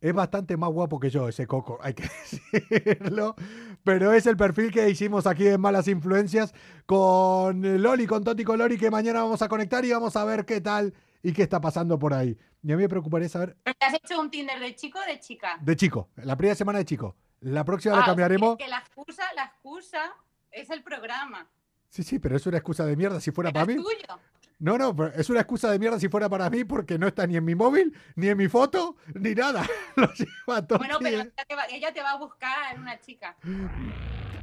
[0.01, 2.03] Es bastante más guapo que yo ese coco, hay que
[2.51, 3.35] decirlo.
[3.83, 6.53] Pero es el perfil que hicimos aquí en Malas Influencias
[6.85, 10.61] con Loli, con Toti Colori, que mañana vamos a conectar y vamos a ver qué
[10.61, 12.37] tal y qué está pasando por ahí.
[12.63, 15.05] Y a mí me preocuparía saber ¿Pero te has hecho un Tinder de chico o
[15.05, 15.57] de chica?
[15.61, 17.15] de chico, la primera semana de chico.
[17.41, 18.57] La próxima Ah, la cambiaremos.
[18.57, 20.13] que la excusa, la excusa
[20.51, 21.47] es el programa.
[21.89, 23.83] Sí, sí, pero es una excusa de mierda si fuera Pero para es mí.
[23.83, 24.19] tuyo.
[24.59, 27.25] No, no, pero es una excusa de mierda si fuera para mí porque no está
[27.25, 29.65] ni en mi móvil, ni en mi foto, ni nada.
[29.95, 33.35] Lo lleva todo Bueno, pero ella te, va, ella te va a buscar una chica.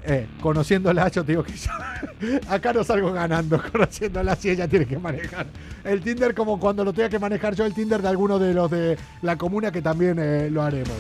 [0.04, 1.70] eh, conociéndola, yo te digo que yo
[2.48, 3.60] acá no salgo ganando.
[3.72, 5.46] Conociéndola, si ella tiene que manejar
[5.84, 8.70] el Tinder, como cuando lo tenga que manejar yo el Tinder de alguno de los
[8.70, 10.96] de la comuna, que también eh, lo haremos.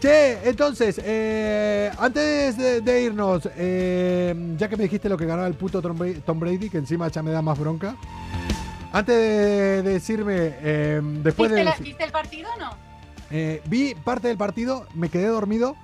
[0.00, 5.48] Che, entonces, eh, antes de, de irnos, eh, ya que me dijiste lo que ganaba
[5.48, 7.96] el puto Tom Brady, Tom Brady, que encima ya me da más bronca.
[8.92, 11.64] Antes de decirme, eh, después ¿Viste, de...
[11.64, 12.70] la- ¿Viste el partido o no?
[13.66, 15.76] Vi parte del partido, me quedé dormido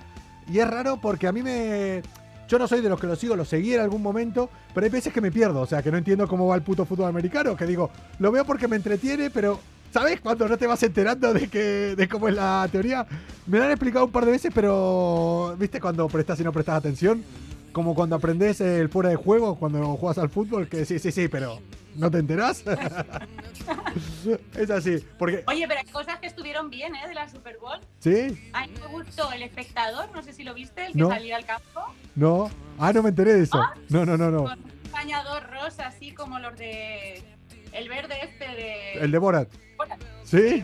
[0.51, 2.01] y es raro porque a mí me...
[2.47, 4.91] Yo no soy de los que lo sigo, lo seguí en algún momento, pero hay
[4.91, 7.55] veces que me pierdo, o sea, que no entiendo cómo va el puto fútbol americano,
[7.57, 9.59] que digo, lo veo porque me entretiene, pero
[9.95, 13.07] ¿sabes cuando no te vas enterando de que de cómo es la teoría?
[13.47, 16.75] Me lo han explicado un par de veces, pero ¿viste cuando prestas y no prestas
[16.75, 17.23] atención?
[17.71, 21.29] Como cuando aprendes el fuera de juego, cuando juegas al fútbol, que sí, sí, sí,
[21.29, 21.59] pero
[21.95, 22.61] ¿no te enterás?
[24.57, 25.45] es así, porque...
[25.47, 27.07] Oye, pero hay cosas que estuvieron bien, ¿eh?
[27.07, 27.79] De la Super Bowl.
[27.99, 28.37] ¿Sí?
[28.51, 31.07] A mí me gustó el espectador, no sé si lo viste, el que No.
[31.07, 31.79] salía al campo,
[32.15, 32.51] No.
[32.79, 33.61] Ah, no me enteré de eso.
[33.87, 34.43] No, no, no, no.
[34.43, 37.23] con un bañador rosa, así como los de...
[37.71, 38.93] El verde este de...
[39.01, 39.47] El de Borat.
[39.77, 39.99] Borat.
[40.23, 40.63] ¿Sí?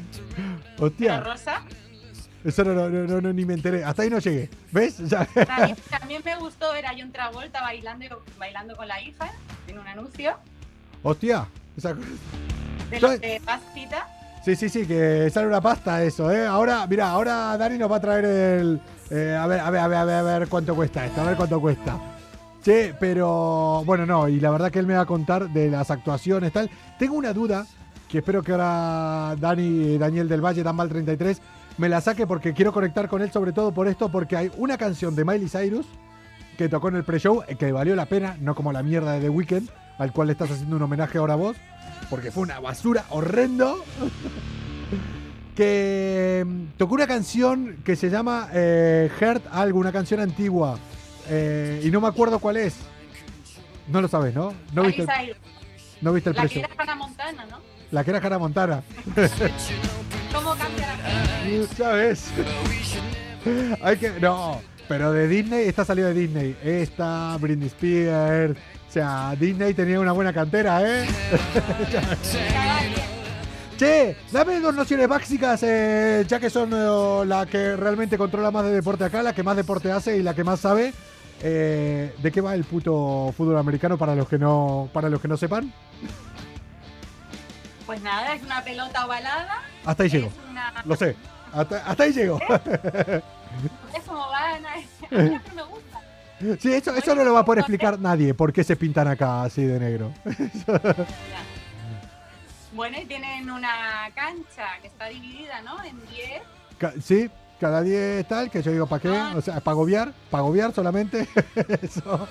[0.76, 1.62] Pero Hostia, rosa.
[2.44, 3.84] eso no, no, no, ni me enteré.
[3.84, 4.50] Hasta ahí no llegué.
[4.72, 4.98] ¿Ves?
[5.10, 5.26] Ya.
[5.26, 9.32] También, también me gustó ver a John Travolta bailando, bailando con la hija
[9.68, 10.36] en un anuncio
[11.04, 11.48] Hostia.
[11.78, 14.08] Esa de los de pastita.
[14.44, 16.46] Sí, sí, sí, que sale una pasta eso, ¿eh?
[16.46, 18.82] Ahora, mira, ahora Dani nos va a traer el...
[19.12, 21.26] eh, a ver, a ver, a ver, a ver, a ver cuánto cuesta esto, a
[21.26, 21.98] ver cuánto cuesta.
[22.64, 25.90] Sí, pero bueno, no, y la verdad que él me va a contar de las
[25.92, 26.70] actuaciones, tal.
[27.00, 27.66] Tengo una duda,
[28.12, 31.42] que espero que ahora Dani, Daniel del Valle, Dan Mal 33,
[31.78, 34.78] me la saque porque quiero conectar con él sobre todo por esto, porque hay una
[34.78, 35.86] canción de Miley Cyrus
[36.58, 39.22] que tocó en el pre-show, eh, que valió la pena, no como la mierda de
[39.22, 41.56] The Weeknd, al cual le estás haciendo un homenaje ahora vos,
[42.10, 43.84] porque fue una basura horrendo.
[45.56, 50.78] que mm, tocó una canción que se llama eh, Heart algo, una canción antigua.
[51.30, 52.76] eh, y no me acuerdo cuál es.
[53.88, 54.54] No lo sabes, ¿no?
[54.74, 55.36] No viste el,
[56.02, 57.71] no viste el la que era Hannah Montana, ¿no?
[57.92, 58.84] La que era Hannah Montana.
[60.34, 61.10] ¿Cómo cambia la
[61.44, 61.76] gente?
[61.76, 62.32] ¿Sabes?
[63.82, 64.12] Hay que.
[64.20, 66.58] No, pero de Disney, esta salió de Disney.
[66.64, 68.58] Esta, Britney Spears.
[68.90, 71.08] O sea, Disney tenía una buena cantera, ¿eh?
[73.78, 78.64] Che, dame dos nociones básicas, eh, ya que son eh, la que realmente controla más
[78.66, 80.94] de deporte acá, la que más deporte hace y la que más sabe.
[81.42, 85.28] Eh, ¿De qué va el puto fútbol americano para los que no, para los que
[85.28, 85.74] no sepan?
[87.92, 89.64] Pues nada, es una pelota ovalada.
[89.86, 90.32] Hasta ahí llego.
[90.50, 91.14] Una, Lo sé.
[91.52, 92.40] Hasta, hasta ahí llego.
[93.94, 94.74] es como van a...
[94.76, 96.00] A mí me gusta.
[96.62, 99.44] Sí, eso, eso no lo va a poder explicar nadie por qué se pintan acá
[99.44, 100.14] así de negro.
[102.72, 105.84] Bueno, y tienen una cancha que está dividida, ¿no?
[105.84, 106.42] En 10.
[106.78, 107.30] Ca- Sí,
[107.62, 109.16] cada 10 tal, que yo digo, ¿para qué?
[109.16, 109.34] Ah.
[109.38, 111.28] O sea, para gobiar, para gobiar solamente.
[111.82, 112.28] Eso.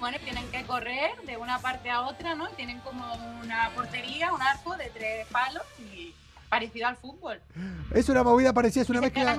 [0.00, 2.48] Bueno, tienen que correr de una parte a otra, ¿no?
[2.50, 3.04] Tienen como
[3.42, 6.12] una portería, un arco de tres palos y
[6.48, 7.40] parecido al fútbol.
[7.94, 9.38] Es una movida parecida, es una mezcla.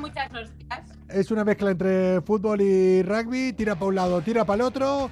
[1.10, 5.12] Es una mezcla entre fútbol y rugby, tira para un lado, tira para el otro,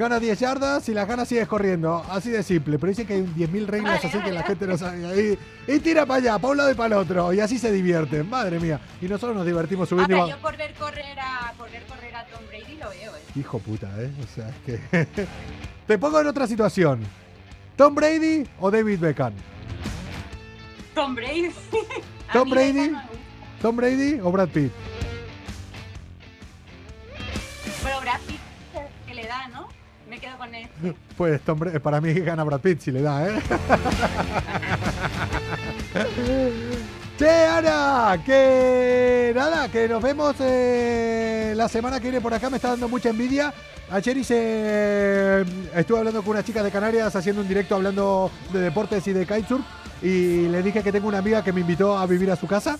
[0.00, 2.02] gana 10 yardas y las ganas sigues corriendo.
[2.08, 4.78] Así de simple, pero dicen que hay un 10.000 reglas así que la gente no
[4.78, 5.38] sabe.
[5.68, 7.70] Y, y tira para allá, para un lado y para el otro, y así se
[7.70, 8.80] divierten, madre mía.
[9.02, 12.16] Y nosotros nos divertimos subiendo y Ahora, yo por ver correr a, por ver correr
[12.16, 13.20] a Tom Brady lo veo, ¿eh?
[13.36, 14.10] Hijo puta, ¿eh?
[14.24, 15.06] O sea, es que...
[15.86, 17.00] Te pongo en otra situación.
[17.76, 19.34] ¿Tom Brady o David Beckham?
[20.94, 21.50] Tom Brady.
[22.32, 22.92] Tom Brady.
[23.60, 24.72] ¿Tom Brady o Brad Pitt?
[31.16, 33.34] Pues Tom Bra- para mí gana Brad Pitt si le da, ¿eh?
[37.18, 42.56] che, Ana, que nada, que nos vemos eh, la semana que viene por acá, me
[42.56, 43.52] está dando mucha envidia.
[43.90, 45.40] Ayer hice,
[45.74, 49.26] estuve hablando con una chica de Canarias haciendo un directo hablando de deportes y de
[49.26, 49.64] kitesurf
[50.00, 52.78] y le dije que tengo una amiga que me invitó a vivir a su casa,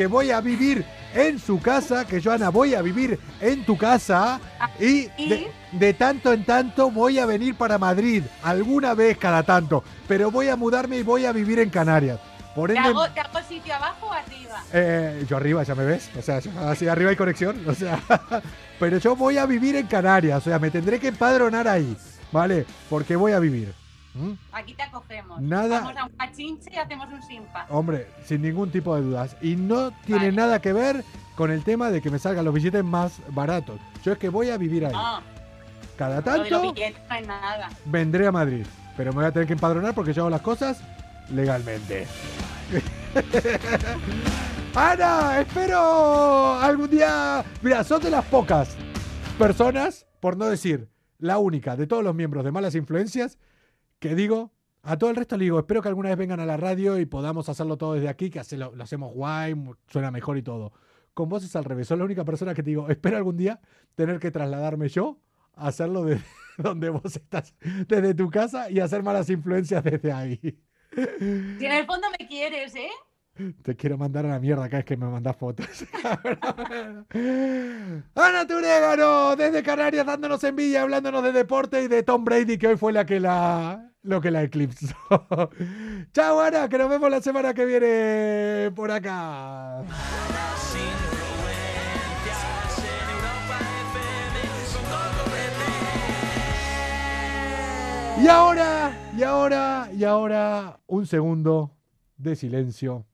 [0.00, 0.82] que voy a vivir
[1.12, 4.40] en su casa, que Joana voy a vivir en tu casa
[4.80, 5.28] y ¿Y?
[5.28, 10.30] de, de tanto en tanto voy a venir para Madrid, alguna vez cada tanto, pero
[10.30, 12.18] voy a mudarme y voy a vivir en Canarias.
[12.54, 14.62] Por ¿Te ende, hago, ¿Te hago sitio abajo o arriba?
[14.72, 18.00] eh, yo arriba, ya me ves, o sea, así arriba hay conexión, o sea,
[18.80, 21.94] pero yo voy a vivir en Canarias, o sea, me tendré que empadronar ahí,
[22.32, 22.64] ¿vale?
[22.88, 23.74] Porque voy a vivir.
[24.14, 24.32] ¿Mm?
[24.52, 25.40] Aquí te acogemos.
[25.40, 27.66] Nada- Vamos a un pachinche y hacemos un simpa.
[27.70, 29.36] Hombre, sin ningún tipo de dudas.
[29.40, 30.32] Y no tiene Vale.
[30.32, 31.04] nada que ver
[31.36, 33.80] con el tema de que me salgan los billetes más baratos.
[34.04, 34.92] Yo es que voy a vivir ahí.
[34.92, 35.20] No,
[35.96, 36.72] Cada tanto no
[37.26, 37.68] nada.
[37.86, 38.66] vendré a Madrid.
[38.96, 40.82] pero me voy a tener que empadronar porque yo hago las cosas
[41.30, 42.06] legalmente.
[44.74, 47.44] Ana, espero algún día.
[47.62, 48.76] Mira, son de las pocas
[49.38, 50.88] personas, por no decir
[51.18, 53.38] la única de todos los miembros de Malas Influencias,
[54.00, 54.50] que digo,
[54.82, 57.06] a todo el resto le digo, espero que alguna vez vengan a la radio y
[57.06, 59.54] podamos hacerlo todo desde aquí, que hacerlo- lo hacemos guay,
[59.86, 60.72] suena mejor y todo.
[61.14, 63.60] Con vos es al revés, soy la única persona que te digo, espero algún día
[63.94, 65.18] tener que trasladarme yo
[65.54, 66.24] a hacerlo desde
[66.58, 67.54] donde vos estás,
[67.86, 70.38] desde tu casa y hacer malas influencias desde ahí.
[70.92, 72.88] Si en el fondo me quieres, ¿eh?
[73.62, 75.66] Te quiero mandar a la mierda cada vez que me mandas fotos.
[78.14, 82.76] Ana Turégano, desde Canarias, dándonos envidia, hablándonos de deporte y de Tom Brady, que hoy
[82.76, 84.94] fue la que la, lo que la eclipsó.
[86.12, 89.84] Chao, Ana, que nos vemos la semana que viene por acá.
[98.22, 101.74] Y ahora, y ahora, y ahora, un segundo
[102.18, 103.06] de silencio,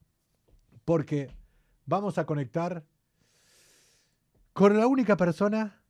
[0.84, 1.30] porque
[1.84, 2.84] vamos a conectar
[4.53, 5.80] con la única persona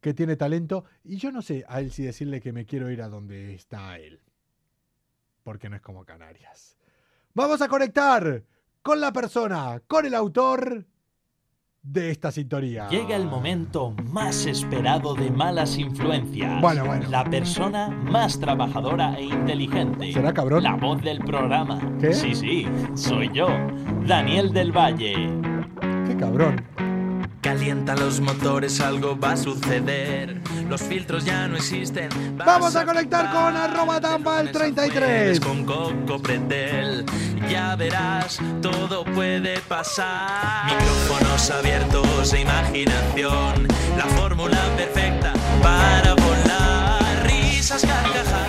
[0.00, 3.02] que tiene talento, y yo no sé a él si decirle que me quiero ir
[3.02, 4.22] a donde está él,
[5.46, 6.76] porque no es como Canarias.
[7.32, 8.42] Vamos a conectar
[8.82, 10.84] con la persona, con el autor
[11.84, 12.88] de esta sintonía.
[12.88, 16.60] Llega el momento más esperado de malas influencias.
[16.60, 17.08] Bueno, bueno.
[17.10, 20.12] La persona más trabajadora e inteligente.
[20.12, 20.64] ¿Será cabrón?
[20.64, 21.96] La voz del programa.
[22.00, 22.12] ¿Qué?
[22.12, 22.66] Sí, sí,
[22.96, 23.46] soy yo,
[24.04, 25.14] Daniel del Valle.
[26.08, 26.85] Qué cabrón.
[27.46, 30.40] Calienta los motores, algo va a suceder.
[30.68, 32.08] Los filtros ya no existen.
[32.36, 34.98] Vamos a conectar con arroba Tampal De lunes a 33.
[34.98, 37.06] jueves Con Coco Pretel.
[37.48, 40.66] Ya verás, todo puede pasar.
[40.66, 43.68] Micrófonos abiertos e imaginación.
[43.96, 45.32] La fórmula perfecta
[45.62, 47.26] para volar.
[47.28, 48.48] Risas, carcajadas.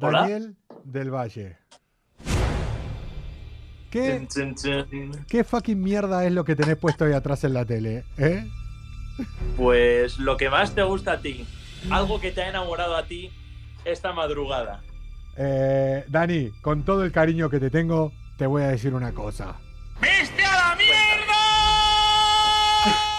[0.00, 0.20] Hola.
[0.22, 1.61] Daniel del Valle.
[3.92, 4.26] ¿Qué,
[5.28, 8.04] ¿Qué fucking mierda es lo que tenés puesto ahí atrás en la tele?
[8.16, 8.48] ¿Eh?
[9.54, 11.46] Pues lo que más te gusta a ti,
[11.90, 13.30] algo que te ha enamorado a ti
[13.84, 14.80] esta madrugada.
[15.36, 19.56] Eh, Dani, con todo el cariño que te tengo, te voy a decir una cosa.
[20.00, 21.34] ¡Viste a la mierda!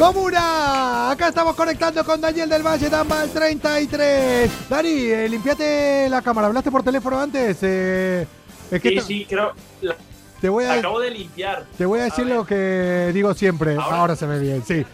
[0.00, 1.10] ¡Comuna!
[1.10, 4.50] Acá estamos conectando con Daniel del Valle, Dambal 33.
[4.70, 6.46] Dani, eh, limpiate la cámara.
[6.46, 7.58] ¿Hablaste por teléfono antes?
[7.60, 8.26] Eh,
[8.70, 9.52] es que Sí, sí, creo.
[9.82, 9.94] la-
[10.40, 11.66] te voy a, acabo de limpiar.
[11.76, 13.74] Te voy a decir lo que digo siempre.
[13.76, 14.16] Ahora, ¿Ahora?
[14.16, 14.86] se ve bien, sí.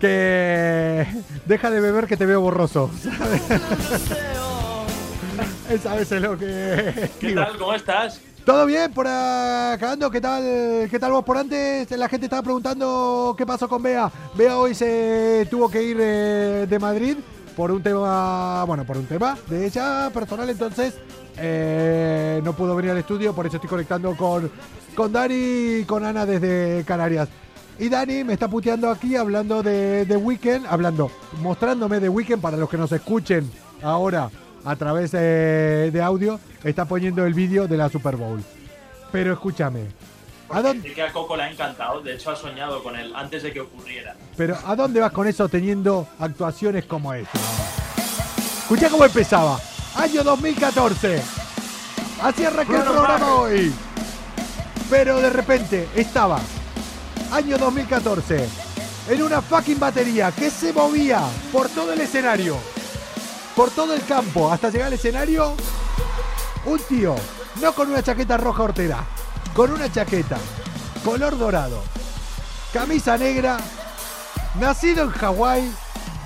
[0.00, 1.06] Que
[1.46, 2.90] deja de beber que te veo borroso.
[5.70, 7.40] Esa vez es lo que ¿Qué digo.
[7.44, 7.56] tal?
[7.56, 8.20] ¿Cómo estás?
[8.44, 9.96] ¿Todo bien por acá?
[10.10, 10.88] ¿Qué tal?
[10.90, 11.90] ¿Qué tal vos por antes?
[11.90, 14.10] La gente estaba preguntando qué pasó con Bea.
[14.34, 17.16] Bea hoy se tuvo que ir eh, de Madrid
[17.54, 20.94] por un tema, bueno, por un tema de ella personal, entonces
[21.36, 24.50] eh, no pudo venir al estudio, por eso estoy conectando con,
[24.94, 27.28] con Dani y con Ana desde Canarias.
[27.78, 31.10] Y Dani me está puteando aquí hablando de, de Weekend, hablando,
[31.42, 33.50] mostrándome de Weekend para los que nos escuchen
[33.82, 34.30] ahora
[34.64, 38.42] a través de, de audio, está poniendo el vídeo de la Super Bowl.
[39.12, 39.86] Pero escúchame,
[40.48, 43.42] ¿a dónde, que a Coco le ha encantado, de hecho ha soñado con él antes
[43.42, 44.14] de que ocurriera.
[44.36, 47.38] pero ¿a dónde vas con eso teniendo actuaciones como esta?
[48.62, 49.60] Escucha cómo empezaba.
[49.96, 51.20] Año 2014.
[52.22, 53.72] Así arranqué el programa hoy.
[54.88, 56.40] Pero de repente estaba,
[57.32, 58.48] año 2014,
[59.08, 61.20] en una fucking batería que se movía
[61.52, 62.56] por todo el escenario,
[63.56, 65.54] por todo el campo, hasta llegar al escenario.
[66.66, 67.16] Un tío,
[67.62, 68.98] no con una chaqueta roja hortera,
[69.54, 70.36] con una chaqueta,
[71.04, 71.82] color dorado,
[72.72, 73.58] camisa negra,
[74.60, 75.72] nacido en Hawái,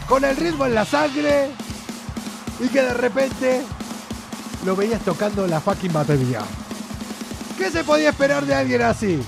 [0.09, 1.51] con el ritmo en la sangre
[2.59, 3.63] y que de repente
[4.67, 6.41] lo veías tocando la fucking batería.
[7.57, 9.23] ¿Qué se podía esperar de alguien así?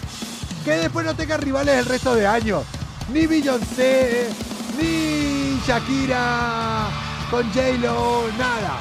[0.64, 2.64] Que después no tenga rivales el resto de años.
[3.12, 4.28] Ni Beyoncé,
[4.76, 6.88] ni Shakira,
[7.30, 8.80] con J-Lo, nada.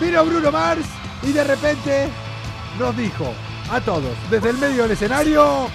[0.00, 2.08] Vino Bruno Mars y de repente
[2.78, 3.32] nos dijo
[3.70, 5.68] a todos, desde el medio del escenario,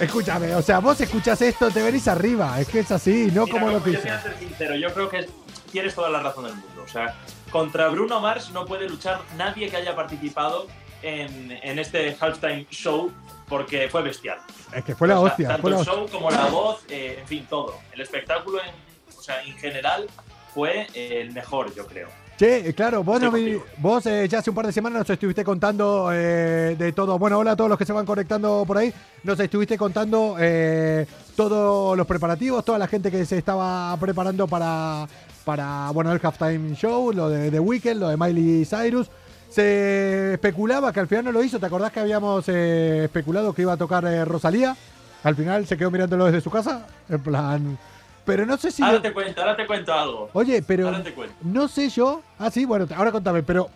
[0.00, 2.58] Escúchame, o sea, vos escuchás esto, te venís arriba.
[2.60, 4.02] Es que es así, no Mira, como lo que yo hizo.
[4.02, 5.28] te voy a ser sincero, yo creo que es-
[5.70, 6.82] tienes toda la razón del mundo.
[6.84, 7.14] O sea,
[7.52, 10.66] contra Bruno Mars no puede luchar nadie que haya participado
[11.02, 13.12] en, en este halftime show
[13.48, 14.38] porque fue bestial.
[14.74, 15.48] Es que fue la O sea, hostia.
[15.48, 15.94] tanto fue la el hostia.
[15.94, 17.74] show como la voz, eh, en fin, todo.
[17.92, 18.70] El espectáculo en,
[19.18, 20.06] o sea, en general
[20.54, 22.08] fue eh, el mejor, yo creo.
[22.44, 25.44] Eh, claro, vos, no vi- vos eh, ya hace un par de semanas nos estuviste
[25.44, 27.16] contando eh, de todo.
[27.16, 28.92] Bueno, hola a todos los que se van conectando por ahí.
[29.22, 35.06] Nos estuviste contando eh, todos los preparativos, toda la gente que se estaba preparando para,
[35.44, 39.08] para bueno, el halftime show, lo de The Weeknd, lo de Miley Cyrus.
[39.52, 41.58] Se especulaba que al final no lo hizo.
[41.60, 44.74] ¿Te acordás que habíamos eh, especulado que iba a tocar eh, Rosalía?
[45.22, 46.86] Al final se quedó mirándolo desde su casa.
[47.08, 47.78] En plan.
[48.24, 48.82] Pero no sé si.
[48.82, 50.30] Ahora te cuento, ahora te cuento algo.
[50.32, 51.34] Oye, pero Ahora te cuento.
[51.42, 52.22] no sé yo.
[52.38, 53.68] Ah, sí, bueno, ahora contame, pero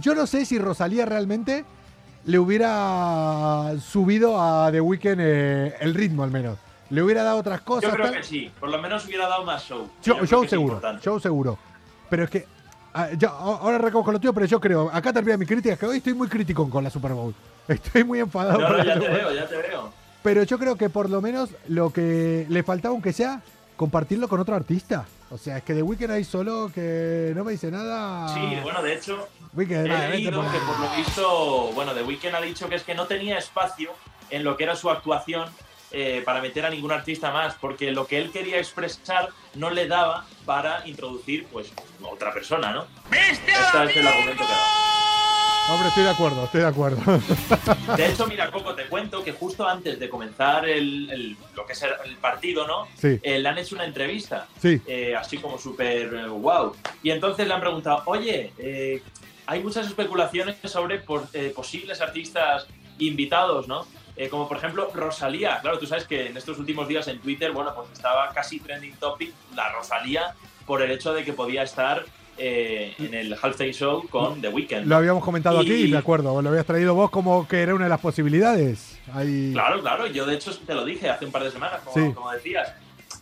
[0.00, 1.64] yo no sé si Rosalía realmente
[2.24, 6.58] le hubiera subido a The Weeknd eh, el ritmo al menos.
[6.90, 7.90] Le hubiera dado otras cosas.
[7.90, 8.16] Yo creo tal.
[8.16, 9.88] que sí, por lo menos hubiera dado más show.
[10.02, 11.56] Show, Yo show seguro, show seguro.
[12.08, 12.46] Pero es que.
[12.94, 14.90] Ah, ahora recojo lo tío, pero yo creo.
[14.92, 17.34] Acá termina mi crítica, que hoy estoy muy crítico con la Super Bowl.
[17.68, 19.92] Estoy muy enfadado No, no, ya te veo, ya te veo.
[20.22, 23.40] Pero yo creo que por lo menos lo que le faltaba, aunque sea,
[23.76, 25.06] compartirlo con otro artista.
[25.30, 28.28] O sea, es que The Weeknd ahí solo que no me dice nada.
[28.34, 32.34] Sí, bueno, de hecho, Weeknd, he leído por- que por lo visto, bueno, The Weeknd
[32.34, 33.92] ha dicho que es que no tenía espacio
[34.30, 35.48] en lo que era su actuación
[35.92, 39.86] eh, para meter a ningún artista más, porque lo que él quería expresar no le
[39.88, 41.72] daba para introducir, pues,
[42.02, 42.86] otra persona, ¿no?
[43.10, 44.66] Este es el argumento que da.
[45.68, 47.00] Hombre, estoy de acuerdo, estoy de acuerdo.
[47.96, 51.74] De hecho, mira, Coco, te cuento que justo antes de comenzar el, el- lo que
[51.74, 52.88] es el, el partido, ¿no?
[52.96, 53.20] Sí.
[53.22, 54.80] Eh, le han hecho una entrevista, Sí.
[54.86, 56.74] eh, así como súper eh, wow.
[57.04, 59.02] Y entonces le han preguntado, oye, eh,
[59.46, 62.66] hay muchas especulaciones sobre por- eh, posibles artistas
[62.98, 63.86] invitados, ¿no?
[64.16, 65.60] Eh, como por ejemplo Rosalía.
[65.60, 68.94] Claro, tú sabes que en estos últimos días en Twitter, bueno, pues estaba casi trending
[68.96, 70.34] topic la Rosalía
[70.66, 72.04] por el hecho de que podía estar
[72.42, 74.86] eh, en el halftime show con The Weeknd.
[74.86, 76.40] Lo habíamos comentado aquí, Y- me acuerdo.
[76.40, 78.98] Lo habías traído vos como que era una de las posibilidades.
[79.12, 79.50] Ahí.
[79.52, 82.12] Claro, claro, yo de hecho te lo dije hace un par de semanas, como, Sí.
[82.14, 82.72] como decías.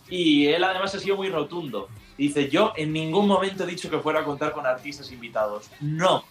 [0.09, 1.87] Y él además ha sido muy rotundo.
[2.17, 5.69] Dice, yo en ningún momento he dicho que fuera a contar con artistas invitados.
[5.81, 6.23] No.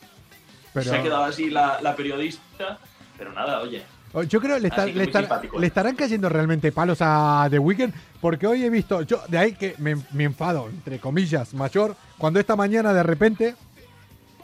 [0.74, 2.78] pero Se ha quedado así la, la periodista,
[3.16, 3.82] pero nada, oye.
[4.12, 6.98] Oh, yo creo que le, está- que le, estar- simpático, le estarán cayendo realmente palos
[7.00, 7.92] a The Weeknd.
[8.20, 12.40] Porque hoy he visto, yo de ahí que me, me enfado, entre comillas, mayor, cuando
[12.40, 13.54] esta mañana de repente.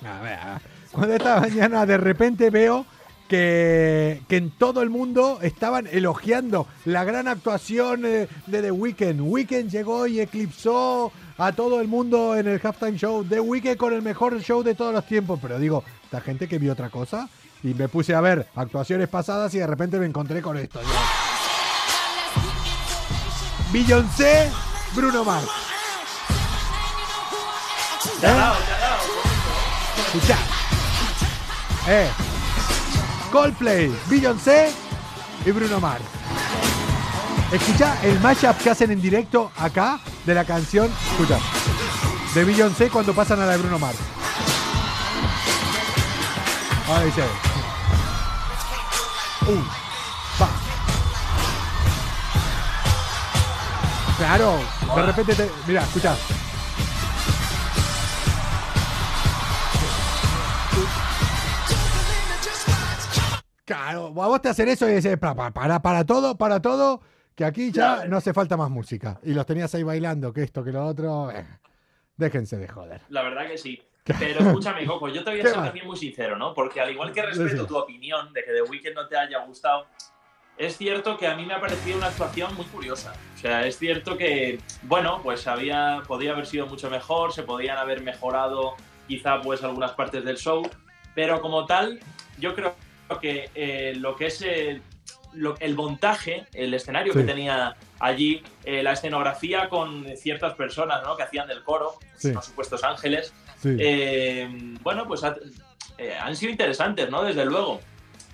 [0.04, 0.62] A ver, a ver,
[0.92, 2.84] cuando esta mañana de repente veo
[3.26, 9.20] que, que en todo el mundo estaban elogiando la gran actuación eh, de The Weeknd.
[9.22, 13.24] Weeknd llegó y eclipsó a todo el mundo en el halftime show.
[13.24, 15.38] The Weeknd con el mejor show de todos los tiempos.
[15.40, 17.28] Pero digo, esta gente que vio otra cosa.
[17.64, 20.80] Y me puse a ver actuaciones pasadas y de repente me encontré con esto.
[23.72, 24.50] Beyoncé,
[24.94, 25.46] Bruno Mars.
[28.20, 28.54] Dado.
[30.06, 30.36] Escucha.
[31.88, 32.10] Eh.
[33.32, 34.70] Coldplay, Beyoncé
[35.46, 36.04] y Bruno Mars.
[37.50, 40.92] Escucha el mashup que hacen en directo acá de la canción.
[41.12, 41.38] Escucha.
[42.34, 43.98] De Beyoncé cuando pasan a la de Bruno Mars.
[46.88, 47.53] Ahí dice.
[49.46, 49.62] Uh,
[50.38, 50.48] pa.
[54.16, 54.58] Claro,
[54.96, 55.50] de repente te.
[55.66, 56.16] Mira, escucha.
[63.64, 67.00] Claro, a vos te hacen eso y dices, para, para, para, todo, para todo,
[67.34, 68.08] que aquí ya Ya.
[68.08, 69.18] no hace falta más música.
[69.22, 71.30] Y los tenías ahí bailando, que esto, que lo otro.
[71.30, 71.46] eh,
[72.16, 73.02] déjense de joder.
[73.08, 73.82] La verdad que sí.
[74.18, 76.52] Pero escúchame, Coco, yo te voy a ¿Qué ser también muy sincero, ¿no?
[76.52, 79.86] Porque al igual que respeto tu opinión de que The Weeknd no te haya gustado,
[80.56, 83.14] es cierto que a mí me ha parecido una actuación muy curiosa.
[83.34, 87.78] O sea, es cierto que, bueno, pues había, podía haber sido mucho mejor, se podían
[87.78, 88.76] haber mejorado
[89.08, 90.68] quizá pues algunas partes del show,
[91.14, 92.00] pero como tal,
[92.38, 92.76] yo creo
[93.20, 94.82] que eh, lo que es el,
[95.34, 97.18] lo- el montaje, el escenario Sí.
[97.20, 101.16] que tenía allí, eh, la escenografía con ciertas personas ¿no?
[101.16, 102.32] que hacían del coro, Sí.
[102.32, 103.32] los supuestos ángeles,
[103.62, 103.76] Sí.
[103.78, 104.48] eh,
[104.82, 105.36] bueno, pues ha-
[105.98, 107.22] eh, han sido interesantes, ¿no?
[107.22, 107.80] Desde luego.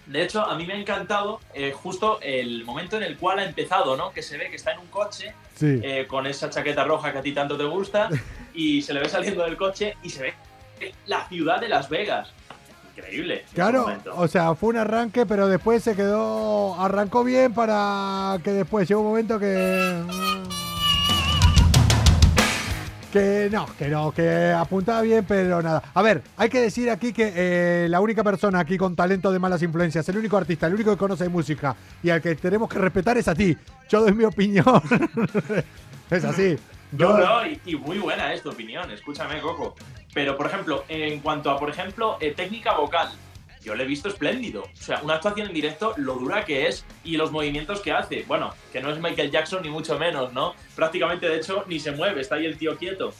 [0.06, 3.44] De hecho, a mí me ha encantado eh, justo el momento en el cual ha
[3.44, 4.12] empezado, ¿no?
[4.12, 7.22] Que se ve que está en un coche eh, con esa chaqueta roja que a
[7.22, 8.08] ti tanto te gusta
[8.54, 10.34] y se le ve saliendo del coche y se ve
[11.06, 12.32] la ciudad de Las Vegas.
[13.00, 13.44] Increíble.
[13.54, 16.74] Claro, o sea, fue un arranque, pero después se quedó.
[16.80, 20.02] Arrancó bien para que después llegó un momento que.
[23.12, 25.82] Que no, que no, que apuntaba bien, pero nada.
[25.94, 29.40] A ver, hay que decir aquí que eh, la única persona aquí con talento de
[29.40, 31.74] malas influencias, el único artista, el único que conoce música
[32.04, 33.56] y al que tenemos que respetar es a ti.
[33.88, 34.64] Yo doy mi opinión.
[36.10, 36.56] es así.
[36.92, 39.74] No, no, y, y muy buena es tu opinión, escúchame, Coco.
[40.12, 43.10] Pero, por ejemplo, en cuanto a, por ejemplo, eh, técnica vocal,
[43.62, 44.62] yo le he visto espléndido.
[44.62, 48.24] O sea, una actuación en directo, lo dura que es y los movimientos que hace.
[48.26, 50.54] Bueno, que no es Michael Jackson ni mucho menos, ¿no?
[50.74, 53.12] Prácticamente, de hecho, ni se mueve, está ahí el tío quieto.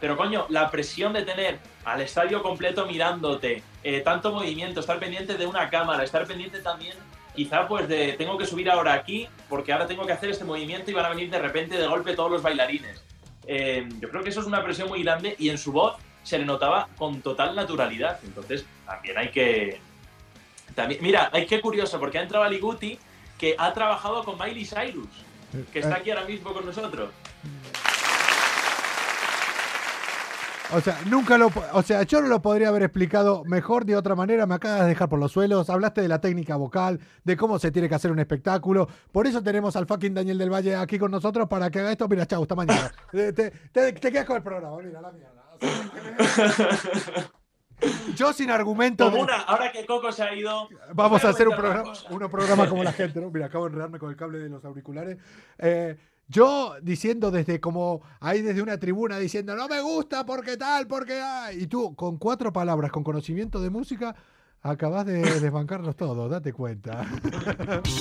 [0.00, 5.34] Pero coño, la presión de tener al estadio completo mirándote, eh, tanto movimiento, estar pendiente
[5.34, 6.96] de una cámara, estar pendiente también
[7.36, 10.90] quizá pues de tengo que subir ahora aquí porque ahora tengo que hacer este movimiento
[10.90, 13.04] y van a venir de repente de golpe todos los bailarines.
[13.46, 16.38] Eh, yo creo que eso es una presión muy grande y en su voz se
[16.38, 18.18] le notaba con total naturalidad.
[18.24, 19.80] Entonces también hay que...
[20.74, 22.98] También, mira, hay que curioso porque ha entrado Ali Guti
[23.38, 25.08] que ha trabajado con Miley Cyrus,
[25.72, 27.10] que está aquí ahora mismo con nosotros.
[30.74, 31.48] O sea, nunca lo.
[31.74, 34.46] O sea, yo no lo podría haber explicado mejor de otra manera.
[34.46, 35.70] Me acabas de dejar por los suelos.
[35.70, 38.88] Hablaste de la técnica vocal, de cómo se tiene que hacer un espectáculo.
[39.12, 42.08] Por eso tenemos al fucking Daniel del Valle aquí con nosotros para que haga esto.
[42.08, 42.90] Mira, chau, hasta mañana.
[43.12, 43.50] te- te-
[43.92, 44.76] te quedas con el programa.
[44.82, 45.35] Mira, la mierda.
[48.16, 49.04] Yo sin argumento.
[49.04, 50.68] Como de- una, ahora que Coco se ha ido...
[50.94, 53.30] Vamos a hacer un programa, un programa como la gente, ¿no?
[53.30, 55.18] Mira, acabo de enredarme con el cable de los auriculares.
[55.58, 55.96] Eh,
[56.28, 61.20] yo diciendo desde como ahí desde una tribuna diciendo no me gusta porque tal, porque
[61.22, 64.16] ah", y tú con cuatro palabras con conocimiento de música
[64.62, 67.02] acabas de desbancarlos todos, date cuenta.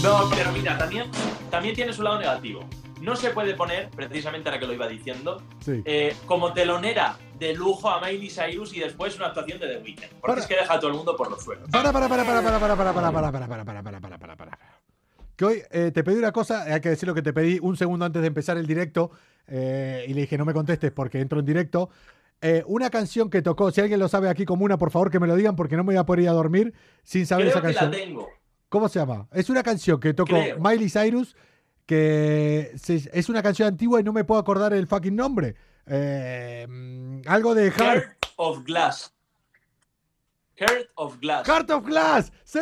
[0.01, 1.11] No, pero mira, también,
[1.51, 2.61] también tiene su lado negativo.
[3.01, 5.81] No se puede poner, precisamente ahora que lo iba diciendo, Sí.
[5.85, 10.09] eh, como telonera de lujo a Miley Cyrus y después una actuación de The Weeknd.
[10.11, 10.41] Porque Para.
[10.41, 11.69] es que deja a todo el mundo por los suelos.
[11.69, 14.35] Para, para, para, para, para, para, para, para, para, para, para, para, para, para, para,
[14.37, 14.59] para.
[15.35, 17.75] Que hoy eh, te pedí una cosa, hay que decir lo que te pedí un
[17.75, 19.11] segundo antes de empezar el directo
[19.47, 21.89] eh, y le dije no me contestes porque entro en directo.
[22.41, 25.19] Eh, una canción que tocó, si alguien lo sabe aquí como una, por favor que
[25.19, 26.73] me lo digan porque no me voy a poder ir a dormir
[27.03, 27.91] sin saber Creo esa que canción.
[27.91, 28.29] la tengo.
[28.69, 29.27] ¿Cómo se llama?
[29.33, 30.57] Es una canción que tocó Creo.
[30.59, 31.35] Miley Cyrus,
[31.85, 35.55] que es una canción antigua y no me puedo acordar el fucking nombre.
[35.85, 38.25] Eh, mm, algo de Heart.
[38.37, 39.13] Of Glass.
[40.57, 41.47] Heart of Glass.
[41.47, 42.59] Heart of Glass, sí.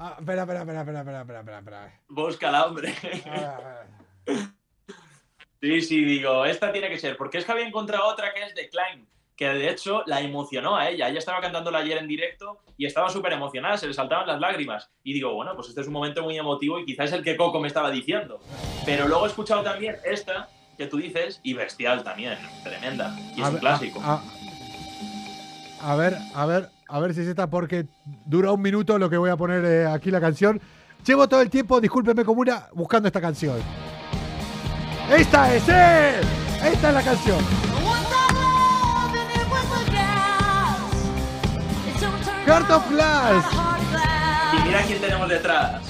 [0.00, 2.00] Ah, espera, espera, espera, espera, espera, espera, espera.
[2.08, 2.94] Búscala, hombre.
[3.26, 3.82] Ah.
[5.60, 8.54] Sí, sí, digo, esta tiene que ser, porque es que había encontrado otra que es
[8.54, 9.08] de Klein
[9.38, 11.08] que de hecho la emocionó a ella.
[11.08, 14.90] Ella estaba cantándola ayer en directo y estaba súper emocionada, se le saltaban las lágrimas.
[15.04, 17.36] Y digo, bueno, pues este es un momento muy emotivo y quizás es el que
[17.36, 18.40] Coco me estaba diciendo.
[18.84, 23.16] Pero luego he escuchado también esta que tú dices y bestial también, tremenda.
[23.36, 24.00] Y es a un ver, clásico.
[24.02, 27.86] A, a- a ver, a ver, a ver si es esta porque
[28.26, 30.60] dura un minuto lo que voy a poner eh, aquí la canción.
[31.06, 33.60] Llevo todo el tiempo, discúlpeme como una, buscando esta canción.
[35.16, 35.62] ¡Esta es!
[35.68, 36.20] ¡eh!
[36.72, 37.67] ¡Esta es la canción!
[42.48, 43.44] Heart of Glass.
[44.54, 45.82] Y mira quién tenemos detrás.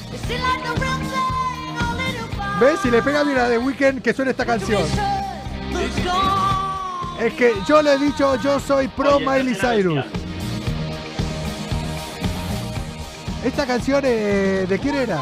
[2.61, 2.81] ¿Ves?
[2.83, 4.83] Si le pega bien a The Weeknd que suena esta canción.
[7.21, 10.05] Es que yo le he dicho, yo soy pro Oye, Miley Cyrus.
[13.45, 15.21] Esta canción, eh, ¿de quién era?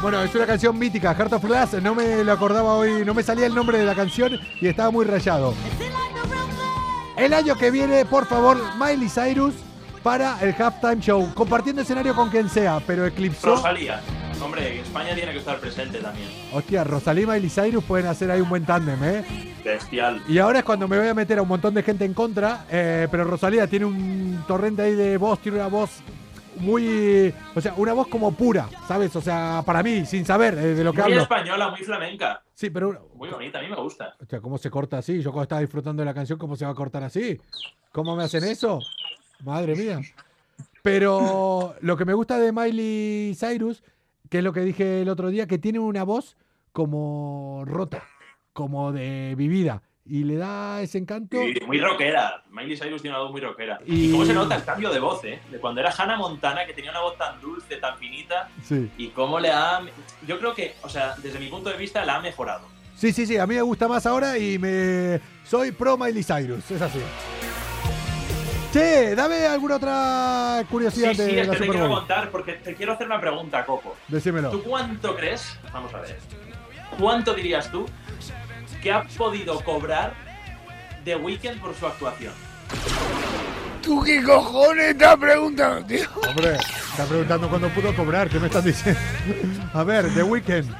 [0.00, 1.72] Bueno, es una canción mítica, Heart of Glass.
[1.82, 4.92] No me lo acordaba hoy, no me salía el nombre de la canción y estaba
[4.92, 5.52] muy rayado.
[7.16, 9.54] El año que viene, por favor, Miley Cyrus
[10.02, 13.56] para el halftime show, compartiendo escenario con quien sea, pero eclipsó.
[13.56, 14.00] Rosalía.
[14.42, 16.28] Hombre, España tiene que estar presente también.
[16.54, 19.52] Hostia, Rosalía y Miley Cyrus pueden hacer ahí un buen tándem, ¿eh?
[19.62, 20.22] Bestial.
[20.26, 22.64] Y ahora es cuando me voy a meter a un montón de gente en contra,
[22.70, 25.90] eh, pero Rosalía tiene un torrente ahí de voz, tiene una voz
[26.60, 27.34] muy.
[27.54, 29.14] O sea, una voz como pura, ¿sabes?
[29.16, 31.22] O sea, para mí, sin saber eh, de lo que Muy hablo.
[31.22, 32.42] española, muy flamenca.
[32.54, 33.08] Sí, pero.
[33.14, 34.14] Muy bonita, a mí me gusta.
[34.20, 35.20] O sea, ¿cómo se corta así?
[35.22, 37.40] Yo cuando estaba disfrutando de la canción, ¿cómo se va a cortar así?
[37.92, 38.80] ¿Cómo me hacen eso?
[39.44, 40.00] Madre mía.
[40.82, 43.82] Pero lo que me gusta de Miley Cyrus,
[44.28, 46.36] que es lo que dije el otro día, que tiene una voz
[46.72, 48.02] como rota,
[48.52, 49.82] como de vivida.
[50.12, 51.40] Y le da ese encanto.
[51.40, 52.42] Y muy rockera.
[52.50, 53.78] Miley Cyrus tiene una voz muy rockera.
[53.86, 54.10] Y- Y...
[54.10, 55.40] cómo se nota el cambio de voz, ¿eh?
[55.52, 58.90] De cuando era Hannah Montana, que tenía una voz tan dulce, tan finita, Sí.
[58.98, 59.80] y cómo le ha...
[60.26, 62.66] Yo creo que, o sea, desde mi punto de vista, la ha mejorado.
[62.96, 66.68] Sí, sí, sí, a mí me gusta más ahora y me soy pro Miley Cyrus,
[66.70, 66.98] es así.
[68.72, 71.98] Che, dame alguna otra curiosidad Sí, sí, de es la que te Super quiero Bowl.
[72.00, 73.96] contar, porque te quiero hacer una pregunta, Coco.
[74.08, 74.50] Decímelo.
[74.50, 75.56] ¿Tú cuánto crees?
[75.72, 76.18] Vamos a ver.
[76.98, 77.86] ¿Cuánto dirías tú
[78.80, 80.14] que ha podido cobrar
[81.04, 82.32] The Weeknd por su actuación?
[83.82, 86.06] ¿Tú qué cojones estás preguntando, tío?
[86.28, 86.56] Hombre,
[86.90, 89.00] está preguntando cuándo pudo cobrar, ¿qué me estás diciendo?
[89.72, 90.70] A ver, The Weeknd.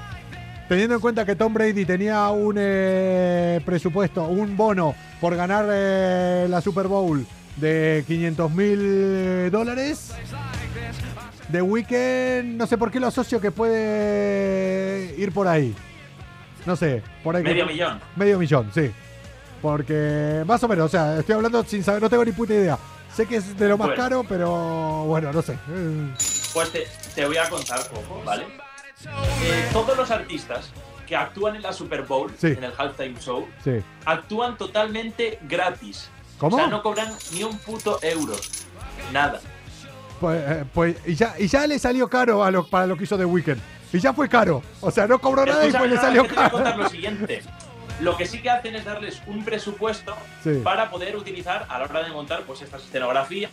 [0.69, 6.47] Teniendo en cuenta que Tom Brady tenía un eh, presupuesto, un bono por ganar eh,
[6.49, 7.27] la Super Bowl
[7.57, 10.13] de 500 mil dólares,
[11.51, 15.75] The Weeknd, no sé por qué lo asocio que puede ir por ahí.
[16.67, 17.43] No sé, por ahí.
[17.43, 18.01] que- Medio millón.
[18.17, 18.91] Medio millón, sí.
[19.63, 22.79] Porque más o menos, o sea, estoy hablando sin saber, no tengo ni puta idea.
[23.15, 24.03] Sé que es de lo más Bueno.
[24.03, 25.59] caro, pero bueno, no sé.
[26.55, 28.45] Pues te, te voy a contar poco, ¿vale?
[29.05, 30.71] Eh, todos los artistas
[31.07, 32.49] que actúan en la Super Bowl, Sí.
[32.49, 33.83] en el halftime show, Sí.
[34.07, 36.09] actúan totalmente gratis.
[36.39, 36.57] ¿Cómo?
[36.57, 38.35] O sea, no cobran ni un puto euro.
[39.13, 39.41] Nada.
[40.21, 43.05] Pues, eh, pues y, ya, y ya le salió caro a lo, para lo que
[43.05, 43.61] hizo The Weeknd.
[43.93, 44.63] Y ya fue caro.
[44.81, 46.83] O sea, no cobró nada y pues le salió que te voy a contar caro.
[46.85, 47.43] lo siguiente.
[48.01, 50.61] Lo que sí que hacen es darles un presupuesto Sí.
[50.65, 53.51] para poder utilizar a la hora de montar pues estas escenografías,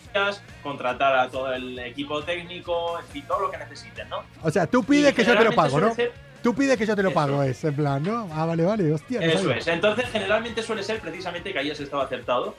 [0.62, 4.22] contratar a todo el equipo técnico, en fin, todo lo que necesiten, ¿no?
[4.42, 5.94] O sea, tú pides Y que yo te lo pago, ¿no?
[5.94, 6.12] ser-
[6.42, 7.16] Tú pides que yo te lo Eso.
[7.16, 8.28] pago, es en plan, ¿no?
[8.32, 9.20] Ah, vale, vale, hostia.
[9.20, 9.56] no Eso sabía.
[9.56, 9.66] es.
[9.66, 12.54] Entonces, generalmente suele ser precisamente que hayas estado acertado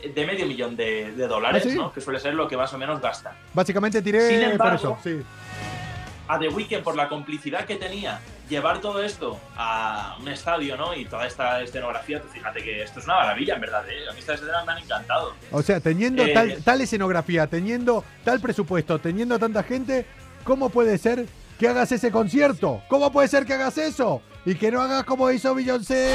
[0.00, 1.74] eh, de medio millón de, de dólares, ¿Ah, sí?
[1.76, 1.92] ¿no?
[1.92, 3.34] Que suele ser lo que más o menos gastan.
[3.52, 5.22] Básicamente tiré Sin por embargo, eso, sí.
[6.28, 10.94] A The Weeknd, por la complicidad que tenía, llevar todo esto a un estadio, ¿no?
[10.94, 14.08] Y toda esta escenografía, fíjate que esto es una maravilla, en verdad, ¿eh?
[14.10, 15.34] A mí estas escenas me han encantado.
[15.52, 20.06] O sea, teniendo Eh, tal, tal escenografía, teniendo tal presupuesto, teniendo tanta gente,
[20.44, 21.26] ¿cómo puede ser
[21.58, 22.82] que hagas ese concierto?
[22.88, 24.20] ¿Cómo puede ser que hagas eso?
[24.44, 26.12] Y que no hagas como hizo Beyoncé.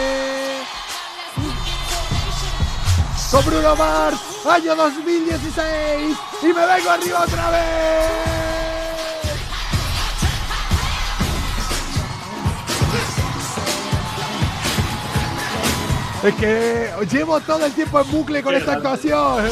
[3.32, 6.18] Con Bruno Mars, año 2016.
[6.44, 8.61] Y me vengo arriba otra vez.
[16.24, 18.90] Es que llevo todo el tiempo en bucle con Qué esta grande.
[18.90, 19.50] actuación.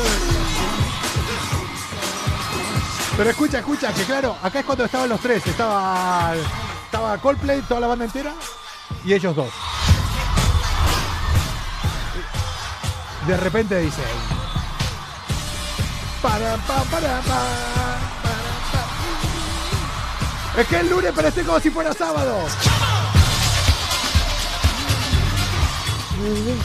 [3.17, 5.45] Pero escucha, escucha, que claro, acá es cuando estaban los tres.
[5.45, 6.33] Estaba,
[6.85, 8.33] estaba Coldplay, toda la banda entera,
[9.03, 9.49] y ellos dos.
[13.27, 14.01] De repente dice.
[16.21, 17.21] Para, para, para.
[20.57, 22.45] Es que es lunes, pero estoy como si fuera sábado.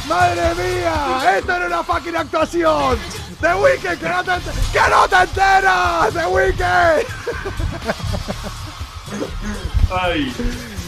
[0.09, 1.36] ¡Madre mía!
[1.38, 2.98] ¡Esto era una fucking actuación!
[3.40, 3.98] ¡The Weeknd!
[3.98, 4.32] ¡Que no te,
[4.72, 6.12] que no te enteras!
[6.14, 7.07] ¡The Weeknd!
[9.92, 10.34] Ay,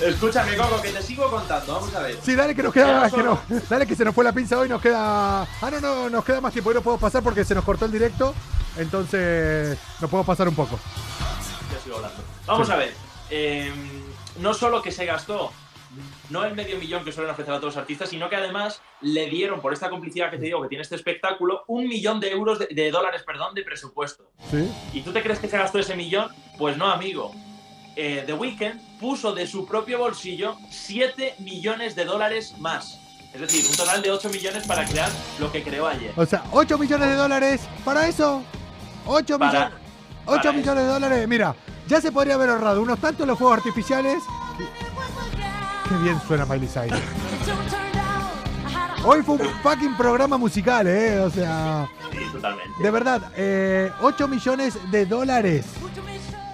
[0.04, 1.74] escúchame, Coco, que te sigo contando.
[1.74, 2.18] Vamos a ver.
[2.22, 3.08] Sí, dale que nos queda.
[3.10, 3.38] Que no,
[3.70, 5.42] dale que se nos fue la pinza hoy, nos queda.
[5.42, 6.70] Ah, no, no, nos queda más tiempo.
[6.70, 8.34] Hoy no podemos pasar porque se nos cortó el directo.
[8.76, 10.78] Entonces, nos podemos pasar un poco.
[11.72, 12.22] Ya sigo hablando.
[12.46, 12.72] Vamos Sí.
[12.72, 12.94] a ver.
[13.30, 13.72] eh,
[14.38, 15.52] no solo que se gastó
[16.30, 19.28] no el medio millón que suelen ofrecer a todos los artistas, sino que además le
[19.28, 22.58] dieron, por esta complicidad que te digo que tiene este espectáculo, un millón de euros,
[22.58, 24.30] de, de dólares, perdón, de presupuesto.
[24.50, 24.68] ¿Sí?
[24.92, 26.28] ¿Y tú te crees que se gastó ese millón?
[26.58, 27.32] Pues no, amigo.
[27.96, 33.00] Eh, The Weeknd puso de su propio bolsillo 7 millones de dólares más.
[33.32, 36.12] Es decir, un total de 8 millones para crear lo que creó ayer.
[36.16, 38.42] O sea, 8 millones de dólares para eso.
[39.06, 39.78] 8 Para- millones.
[40.26, 41.28] 8 para millones de dólares.
[41.28, 41.54] Mira,
[41.86, 44.22] ya se podría haber ahorrado unos tantos los fuegos artificiales.
[45.88, 46.98] Qué bien suena Miley Cyrus.
[49.04, 51.20] Hoy fue un fucking programa musical, ¿eh?
[51.20, 52.82] O sea, Sí, totalmente.
[52.82, 55.66] de verdad, eh, 8 millones de dólares.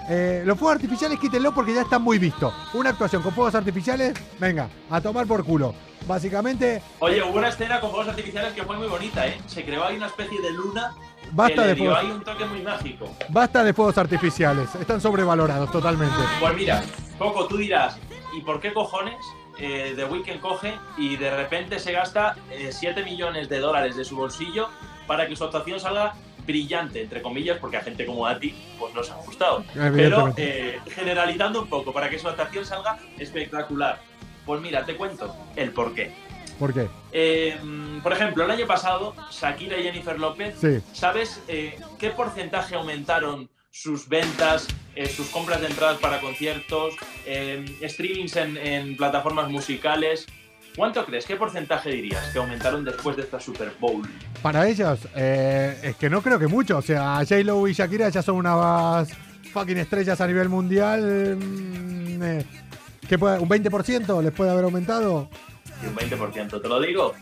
[0.09, 2.53] Eh, los fuegos artificiales quítenlo porque ya están muy vistos.
[2.73, 5.73] Una actuación con fuegos artificiales, venga, a tomar por culo.
[6.05, 9.39] Básicamente, Oye, hubo una escena con fuegos artificiales que fue muy bonita, ¿eh?
[9.47, 10.93] Se creó ahí una especie de luna
[11.31, 11.99] Basta que le de dio fuegos.
[12.03, 13.09] ahí un toque muy mágico.
[13.29, 14.75] basta de fuegos artificiales.
[14.75, 16.17] Están sobrevalorados totalmente.
[16.41, 16.83] Pues mira,
[17.17, 17.95] Coco, tú dirás,
[18.35, 19.17] ¿y por qué cojones
[19.57, 22.35] eh, The Weeknd coge y de repente se gasta
[22.71, 24.69] 7 millones de dólares de su bolsillo
[25.07, 26.15] para que su actuación salga
[26.45, 29.63] brillante, entre comillas, porque a gente como a ti pues nos ha gustado.
[29.73, 33.99] Pero eh, generalizando un poco, para que su actuación salga espectacular.
[34.45, 36.13] Pues mira, te cuento el por qué.
[36.59, 36.87] ¿Por qué?
[37.11, 40.81] Eh, mm, por ejemplo, el año pasado, Shakira y Jennifer López, Sí.
[40.93, 47.65] ¿sabes eh, qué porcentaje aumentaron sus ventas, eh, sus compras de entradas para conciertos, eh,
[47.83, 50.27] streamings en, en plataformas musicales?
[50.75, 51.25] ¿Cuánto crees?
[51.25, 54.01] ¿Qué porcentaje dirías que aumentaron después de esta Super Bowl?
[54.41, 56.77] Para ellos, eh, es que no creo que mucho.
[56.77, 59.09] O sea, J-Lo y Shakira ya son unas
[59.51, 61.37] fucking estrellas a nivel mundial.
[61.37, 62.39] Mm,
[63.07, 65.29] ¿qué puede, ¿Un 20% les puede haber aumentado?
[65.83, 67.15] Y un 20%, te lo digo.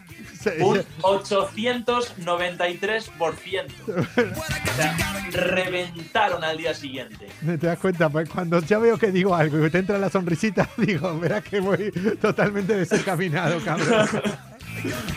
[0.59, 0.84] Un sí.
[1.01, 3.66] 893%.
[3.88, 4.03] O
[4.76, 4.97] sea,
[5.32, 7.28] reventaron al día siguiente.
[7.45, 8.09] ¿Te das cuenta?
[8.09, 11.59] Pues Cuando ya veo que digo algo y te entra la sonrisita, digo, verás que
[11.59, 11.91] voy
[12.22, 14.07] totalmente desencaminado, cabrón.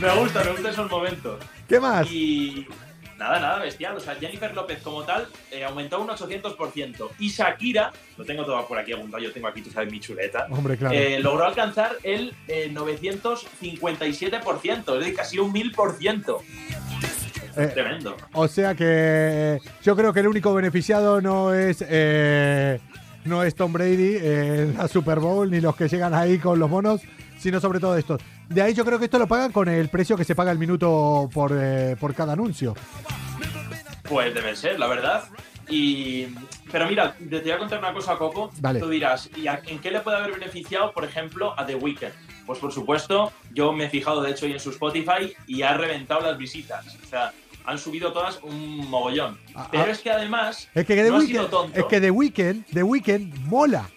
[0.01, 1.39] Me gusta, me gustan esos momentos.
[1.69, 2.11] ¿Qué más?
[2.11, 2.67] Y
[3.19, 3.97] nada, nada, bestial.
[3.97, 7.09] O sea, Jennifer López como tal eh, aumentó un 800%.
[7.19, 10.47] Y Shakira, lo tengo todo por aquí apuntado, yo tengo aquí, tú sabes, mi chuleta.
[10.51, 10.95] Hombre, claro.
[10.95, 16.39] eh, logró alcanzar el eh, 957%, es decir, casi un 1000%.
[17.57, 18.17] Eh, Tremendo.
[18.33, 22.81] O sea que yo creo que el único beneficiado no es eh,
[23.25, 26.69] no es Tom Brady en la Super Bowl ni los que llegan ahí con los
[26.69, 27.01] bonos,
[27.39, 28.21] sino sobre todo estos.
[28.49, 30.59] De ahí yo creo que esto lo pagan con el precio que se paga el
[30.59, 32.75] minuto por, eh, por cada anuncio.
[34.03, 35.25] Pues debe ser, la verdad.
[35.69, 36.27] Y,
[36.71, 38.51] pero mira, te voy a contar una cosa, Coco.
[38.61, 38.81] Vale.
[38.81, 42.13] Tú dirás, ¿y a- en qué le puede haber beneficiado, por ejemplo, a The Weeknd?
[42.45, 45.75] Pues por supuesto, yo me he fijado de hecho hoy en su Spotify y ha
[45.75, 46.85] reventado las visitas.
[47.03, 47.33] O sea,
[47.65, 49.39] han subido todas un mogollón.
[49.55, 49.91] Ah, Pero ah.
[49.91, 51.81] es que además Es que The no ha sido tonto.
[51.81, 53.89] es que The Weeknd, The Weeknd mola.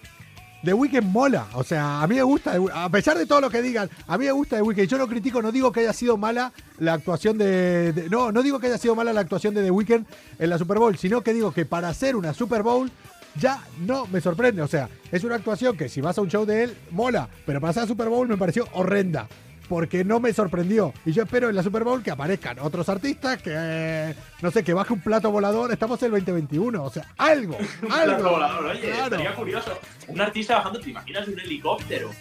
[0.68, 1.48] The Weeknd mola.
[1.54, 4.26] O sea, a mí me gusta, a pesar de todo lo que digan, a mí
[4.26, 4.88] me gusta The Weeknd.
[4.90, 8.60] Yo no critico, no digo que haya sido mala la actuación de, no, no digo
[8.60, 10.06] que haya sido mala la actuación de The Weeknd
[10.38, 12.92] en la Super Bowl, sino que digo que para hacer una Super Bowl
[13.40, 14.62] ya no me sorprende.
[14.62, 17.30] O sea, es una actuación que si vas a un show de él, mola.
[17.46, 19.30] Pero para hacer Super Bowl me pareció horrenda.
[19.68, 20.94] Porque no me sorprendió.
[21.06, 24.64] Y yo espero en la Super Bowl que aparezcan otros artistas, que eh, no sé,
[24.64, 25.72] que baje un plato volador.
[25.72, 26.84] Estamos en el 2021.
[26.84, 27.58] O sea, algo.
[27.82, 28.16] Un algo.
[28.18, 29.04] plato volador, oye, Claro.
[29.04, 29.80] estaría curioso.
[30.08, 32.12] Un artista bajando, ¿te imaginas un helicóptero?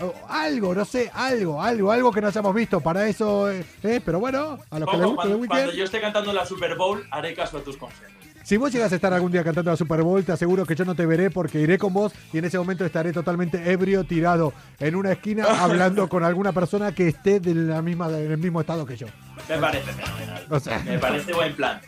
[0.00, 2.80] O algo, no sé, algo, algo, algo que no hayamos visto.
[2.80, 5.76] Para eso, eh, eh, pero bueno, a los que les guste cuando, cuando Weeknd.
[5.76, 8.12] yo esté cantando la Super Bowl, haré caso a tus consejos.
[8.48, 10.86] Si vos llegas a estar algún día cantando la Super Bowl, te aseguro que yo
[10.86, 14.54] no te veré porque iré con vos y en ese momento estaré totalmente ebrio, tirado
[14.80, 18.62] en una esquina, hablando con alguna persona que esté de la misma, en el mismo
[18.62, 19.06] estado que yo.
[19.50, 20.46] Me parece fenomenal.
[20.48, 21.78] O sea- Me parece buen plan.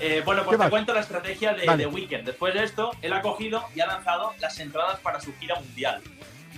[0.00, 0.66] Eh, bueno, ¿Qué pues más?
[0.66, 1.84] te cuento la estrategia de, Vale.
[1.84, 2.26] de Weekend.
[2.26, 6.00] Después de esto, él ha cogido y ha lanzado las entradas para su gira mundial,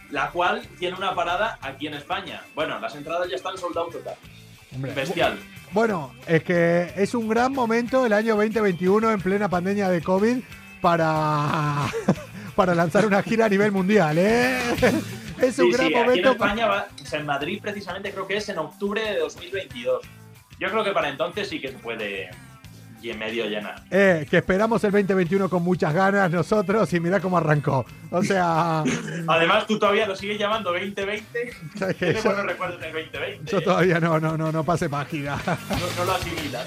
[0.08, 2.40] la cual tiene una parada aquí en España.
[2.54, 4.14] Bueno, las entradas ya están sold out total.
[4.74, 5.38] Hombre, Bestial.
[5.72, 10.38] Bueno, es que es un gran momento el año 2021 en plena pandemia de COVID
[10.82, 11.86] para,
[12.56, 14.58] para lanzar una gira a nivel mundial, ¿eh?
[15.40, 16.30] Es un Sí, gran sí, aquí en momento.
[16.32, 20.02] España va, o sea, en Madrid precisamente creo que es en octubre de 2022.
[20.60, 22.30] Yo creo que para entonces sí que se puede
[23.10, 23.82] y medio llenar.
[23.90, 27.84] Eh, que esperamos el 2021 con muchas ganas nosotros y mira cómo arrancó.
[28.10, 28.84] O sea,
[29.26, 31.52] Además, tú todavía lo sigues llamando 2020.
[31.78, 32.06] ¿sabes qué?
[32.06, 33.50] Tienes yo, buenos recuerdos del 2020.
[33.50, 35.36] yo todavía no, no, no, no pase página.
[35.46, 36.66] No, no lo asimilas.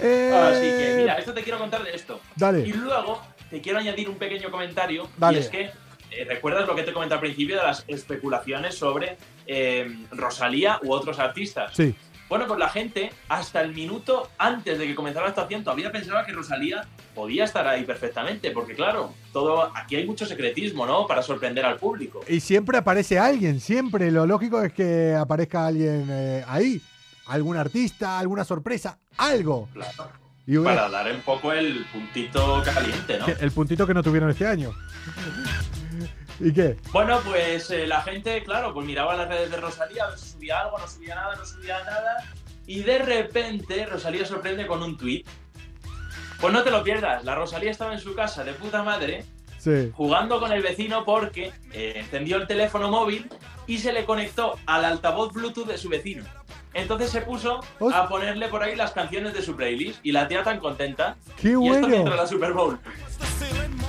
[0.00, 2.20] Eh, Así que, mira, esto te quiero contar de esto.
[2.36, 2.60] Dale.
[2.60, 5.08] Y luego te quiero añadir un pequeño comentario.
[5.16, 5.38] Dale.
[5.38, 5.70] Y es que,
[6.10, 9.16] eh, ¿recuerdas lo que te comenté al principio de las especulaciones sobre
[9.46, 11.72] eh, Rosalía u otros artistas?
[11.74, 11.94] Sí.
[12.28, 16.24] Bueno, pues la gente, hasta el minuto antes de que comenzara la actuación, todavía pensaba
[16.24, 18.50] que Rosalía podía estar ahí perfectamente.
[18.50, 21.06] Porque, claro, todo aquí hay mucho secretismo, ¿no?
[21.06, 22.22] Para sorprender al público.
[22.28, 24.10] Y siempre aparece alguien, siempre.
[24.10, 26.80] Lo lógico es que aparezca alguien eh, ahí.
[27.26, 29.68] Algún artista, alguna sorpresa, algo.
[29.72, 30.24] Claro.
[30.46, 33.26] Y Para dar un poco el puntito caliente, ¿no?
[33.40, 34.72] el puntito que no tuvieron este año.
[36.40, 36.76] ¿Y qué?
[36.92, 40.30] Bueno, pues eh, la gente, claro, pues miraba las redes de Rosalía, a ver si
[40.32, 42.24] subía algo, no subía nada, no subía nada.
[42.66, 45.26] Y de repente Rosalía sorprende con un tuit.
[46.40, 49.24] Pues no te lo pierdas, la Rosalía estaba en su casa de puta madre
[49.58, 49.90] Sí.
[49.94, 53.30] jugando con el vecino porque eh, encendió el teléfono móvil
[53.66, 56.22] y se le conectó al altavoz Bluetooth de su vecino.
[56.74, 57.60] Entonces se puso
[57.92, 61.16] a ponerle por ahí las canciones de su playlist y la tía tan contenta.
[61.40, 61.88] ¡Qué Y esto bueno!
[61.88, 62.78] mientras la Super Bowl.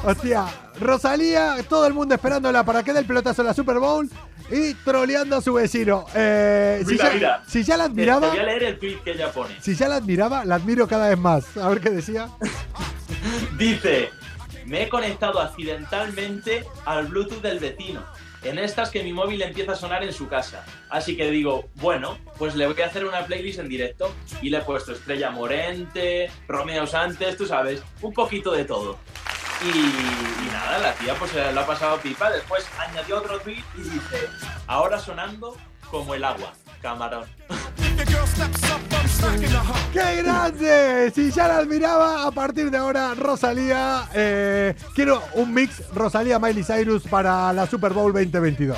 [0.04, 0.46] Hostia,
[0.80, 4.08] Rosalía, todo el mundo esperándola para que dé el pelotazo en la Super Bowl
[4.52, 6.06] y troleando a su vecino.
[6.14, 7.44] Eh, si, Mira, ya, mira.
[7.48, 9.56] si ya la Te, te admiraba, voy a leer el tweet que ella pone.
[9.62, 11.58] si ya la admiraba, la admiro cada vez más.
[11.58, 12.30] A ver qué decía.
[13.58, 14.10] Dice,
[14.66, 18.04] me he conectado accidentalmente al Bluetooth del vecino.
[18.44, 20.66] En estas que mi móvil empieza a sonar en su casa.
[20.90, 24.58] Así que digo, bueno, pues le voy a hacer una playlist en directo y le
[24.58, 28.98] he puesto Estrella Morente, Romeo Santos, tú sabes, un poquito de todo.
[29.64, 32.30] Y, y nada, la tía pues se la ha pasado pipa.
[32.30, 34.28] Después añadió otro tweet y dice,
[34.68, 35.58] ahora sonando
[35.90, 37.26] como el agua, camarón.
[39.94, 41.12] ¡Qué grande!
[41.16, 44.08] Si ya la admiraba, a partir de ahora, Rosalía.
[44.14, 48.78] eh, quiero un mix Rosalía-Miley Cyrus para la Super Bowl 2022.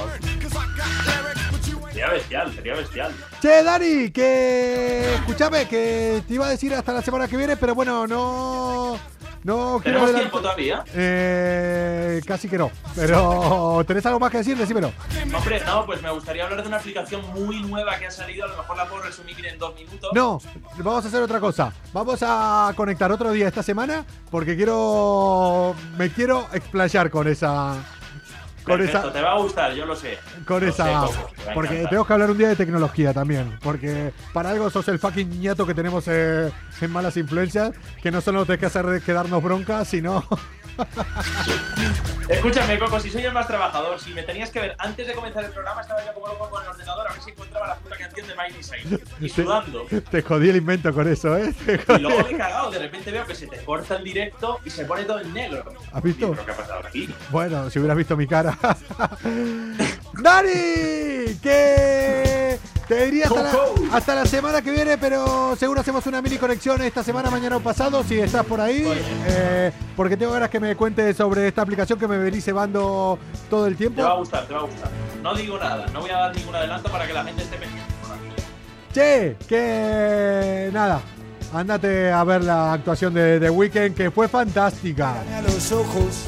[1.89, 3.11] Sería bestial, sería bestial.
[3.41, 5.15] Che, Dani, que.
[5.15, 8.99] Escúchame, que te iba a decir hasta la semana que viene, pero bueno, no.
[9.47, 10.83] No quiero ¿Tenemos tiempo todavía?
[10.93, 12.69] Eh, casi que no.
[12.93, 14.57] Pero, ¿tenés algo más que decir?
[14.57, 14.91] Decímelo.
[15.33, 18.43] Hombre, no, pues me gustaría hablar de una aplicación muy nueva que ha salido.
[18.43, 20.11] A lo mejor la puedo resumir en dos minutos.
[20.13, 20.41] No,
[20.79, 21.71] vamos a hacer otra cosa.
[21.93, 25.73] Vamos a conectar otro día esta semana porque quiero.
[25.97, 27.77] Me quiero explayar con esa.
[28.68, 29.13] Con Perfecto, esa.
[29.13, 30.18] te va a gustar, yo lo sé.
[30.45, 31.07] Con Lo esa.
[31.07, 31.13] sé,
[31.45, 33.57] te porque tenemos que hablar un día de tecnología también.
[33.63, 36.51] Porque para algo sos el fucking ñato que tenemos eh,
[36.82, 37.72] en malas influencias.
[38.03, 40.24] Que no solo te que hacer que darnos bronca, sino.
[42.30, 45.45] Escúchame, Coco, si soy el más trabajador, si me tenías que ver antes de comenzar
[45.45, 47.97] el programa, estaba yo como loco con el ordenador a ver si encontraba la puta
[47.97, 49.01] canción de Miley Cyrus.
[49.21, 49.86] Y sudando.
[50.11, 51.53] te jodí el invento con eso, ¿eh?
[51.67, 54.69] Y luego me he cagado, de repente veo que se te corta el directo y
[54.69, 55.63] se pone todo en negro.
[55.91, 56.28] ¿Has visto?
[56.28, 57.09] Y, ¿Pero qué ha pasado aquí?
[57.30, 58.57] Bueno, si hubieras visto mi cara.
[60.13, 61.38] ¡Dani!
[61.41, 63.75] Que Te diría hasta la, Coco.
[63.91, 67.59] hasta la semana que viene, pero seguro hacemos una mini conexión esta semana, mañana o
[67.59, 68.83] pasado, si estás por ahí.
[69.27, 73.19] Eh, porque tengo ganas que me cuentes sobre esta aplicación que me venís cebando
[73.49, 74.17] todo el Te va a tiempo.
[74.19, 74.89] gustar, te va a gustar.
[75.21, 77.93] No digo nada, no voy a dar ningún adelanto para que la gente esté pendiente.
[78.93, 81.01] Che, que nada.
[81.53, 85.15] Andate a ver la actuación de The Weeknd, que fue fantástica.
[85.25, 86.25] Mírame a los ojos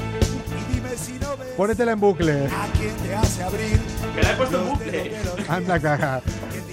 [0.69, 2.45] y dime si no ves Ponétela en bucle.
[2.47, 3.79] a quien te hace abrir.
[4.19, 5.15] Que la he puesto en bucle.
[5.47, 6.21] Anda a cagar.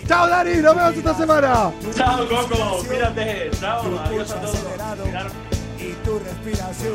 [0.09, 0.55] Chao, Dani.
[0.57, 1.73] Nos vemos esta semana.
[1.97, 2.85] Chao, Coco.
[2.87, 3.51] Cuídate.
[3.61, 3.99] Chao.
[4.05, 4.59] Adiós a todos.
[5.79, 6.95] y tu respiración.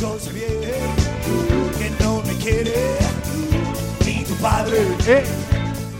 [0.00, 0.60] Yo sé bien
[1.78, 2.74] que no me quiere
[4.04, 5.24] ni tu padre Eh,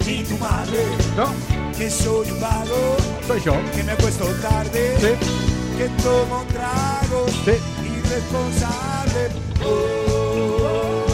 [0.07, 0.85] ni tu madre,
[1.17, 1.33] no,
[1.77, 3.55] que soy un vago, soy yo.
[3.75, 7.53] que me acuesto tarde, Sí, que tomo tragos, sí.
[7.87, 9.31] irresponsable.
[9.65, 11.07] Oh,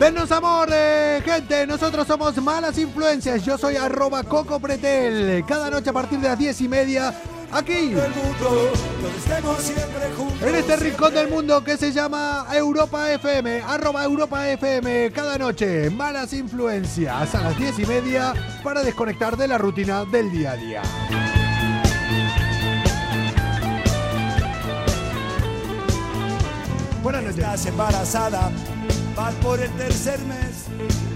[0.00, 1.66] Denos amor, eh, gente.
[1.66, 3.44] Nosotros somos Malas Influencias.
[3.44, 5.44] Yo soy arroba Coco Pretel.
[5.46, 7.14] Cada noche a partir de las diez y media,
[7.52, 7.94] aquí,
[10.40, 13.60] en este rincón del mundo que se llama Europa FM.
[13.60, 15.12] Arroba Europa FM.
[15.12, 18.32] Cada noche, Malas Influencias a las diez y media
[18.64, 20.82] para desconectar de la rutina del día a día.
[27.02, 27.38] Buenas noches.
[27.38, 28.50] Estás embarazada,
[29.16, 30.66] vas por el tercer mes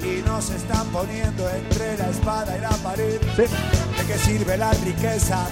[0.03, 3.21] y nos están poniendo entre la espada y la pared.
[3.37, 3.43] Sí.
[3.43, 5.47] ¿De qué sirve la riqueza,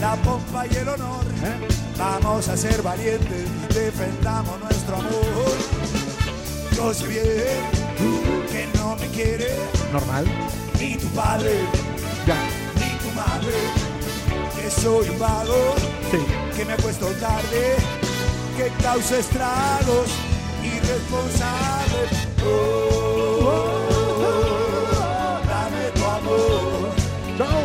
[0.00, 1.24] la pompa y el honor?
[1.44, 1.68] ¿Eh?
[1.98, 5.56] Vamos a ser valientes, defendamos nuestro amor.
[6.76, 9.48] Yo sé bien que no me quiere
[9.92, 10.26] Normal.
[10.78, 11.60] ni tu padre
[12.26, 12.36] Ya.
[12.74, 13.54] ni tu madre,
[14.54, 15.74] que soy un vago
[16.10, 16.18] Sí.
[16.54, 17.76] que me acuesto tarde,
[18.56, 20.08] que causa estragos,
[20.86, 22.02] irresponsable.
[22.44, 22.48] Oh,
[23.42, 23.86] oh,
[24.28, 26.94] oh, dame tu amor.
[27.38, 27.64] Chao.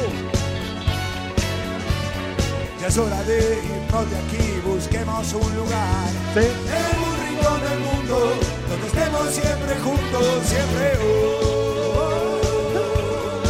[2.79, 6.09] Ya es hora de irnos de aquí, busquemos un lugar.
[6.33, 6.45] Sí.
[6.79, 8.15] En un rincón del mundo,
[8.69, 10.85] donde estemos siempre juntos, siempre.
[10.99, 11.07] Oh,
[11.97, 12.41] oh,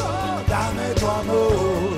[0.06, 1.98] oh, dame tu amor.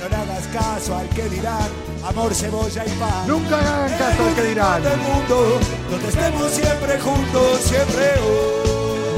[0.00, 1.68] No le hagas caso al que dirán,
[2.04, 3.26] amor, cebolla y pan.
[3.26, 4.82] Nunca hagan caso al que dirán.
[4.82, 8.14] del mundo, donde estemos siempre juntos, siempre.
[8.22, 8.62] Oh,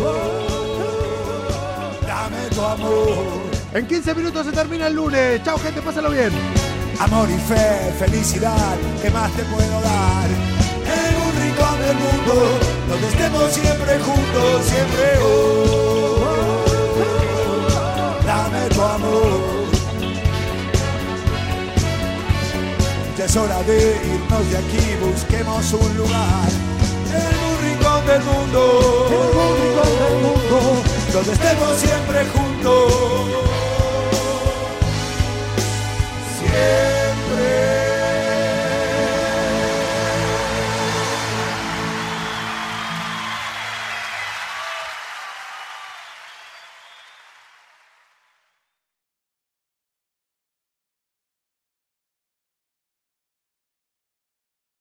[0.05, 0.13] oh,
[0.85, 3.53] oh, dame tu amor.
[3.75, 5.43] En 15 minutos se termina el lunes.
[5.45, 6.31] Chao, gente, pásalo bien.
[7.01, 10.29] Amor y fe, felicidad, ¿qué más te puedo dar?
[10.85, 12.59] En un rincón del mundo,
[12.89, 15.19] donde estemos siempre juntos, siempre.
[15.23, 16.19] Oh,
[18.27, 19.62] dame tu amor.
[23.23, 26.49] Ya es hora de irnos de aquí, busquemos un lugar.
[27.07, 32.93] En un rincón del mundo, en un rincón del mundo, donde estemos siempre juntos.
[36.37, 36.92] Siempre.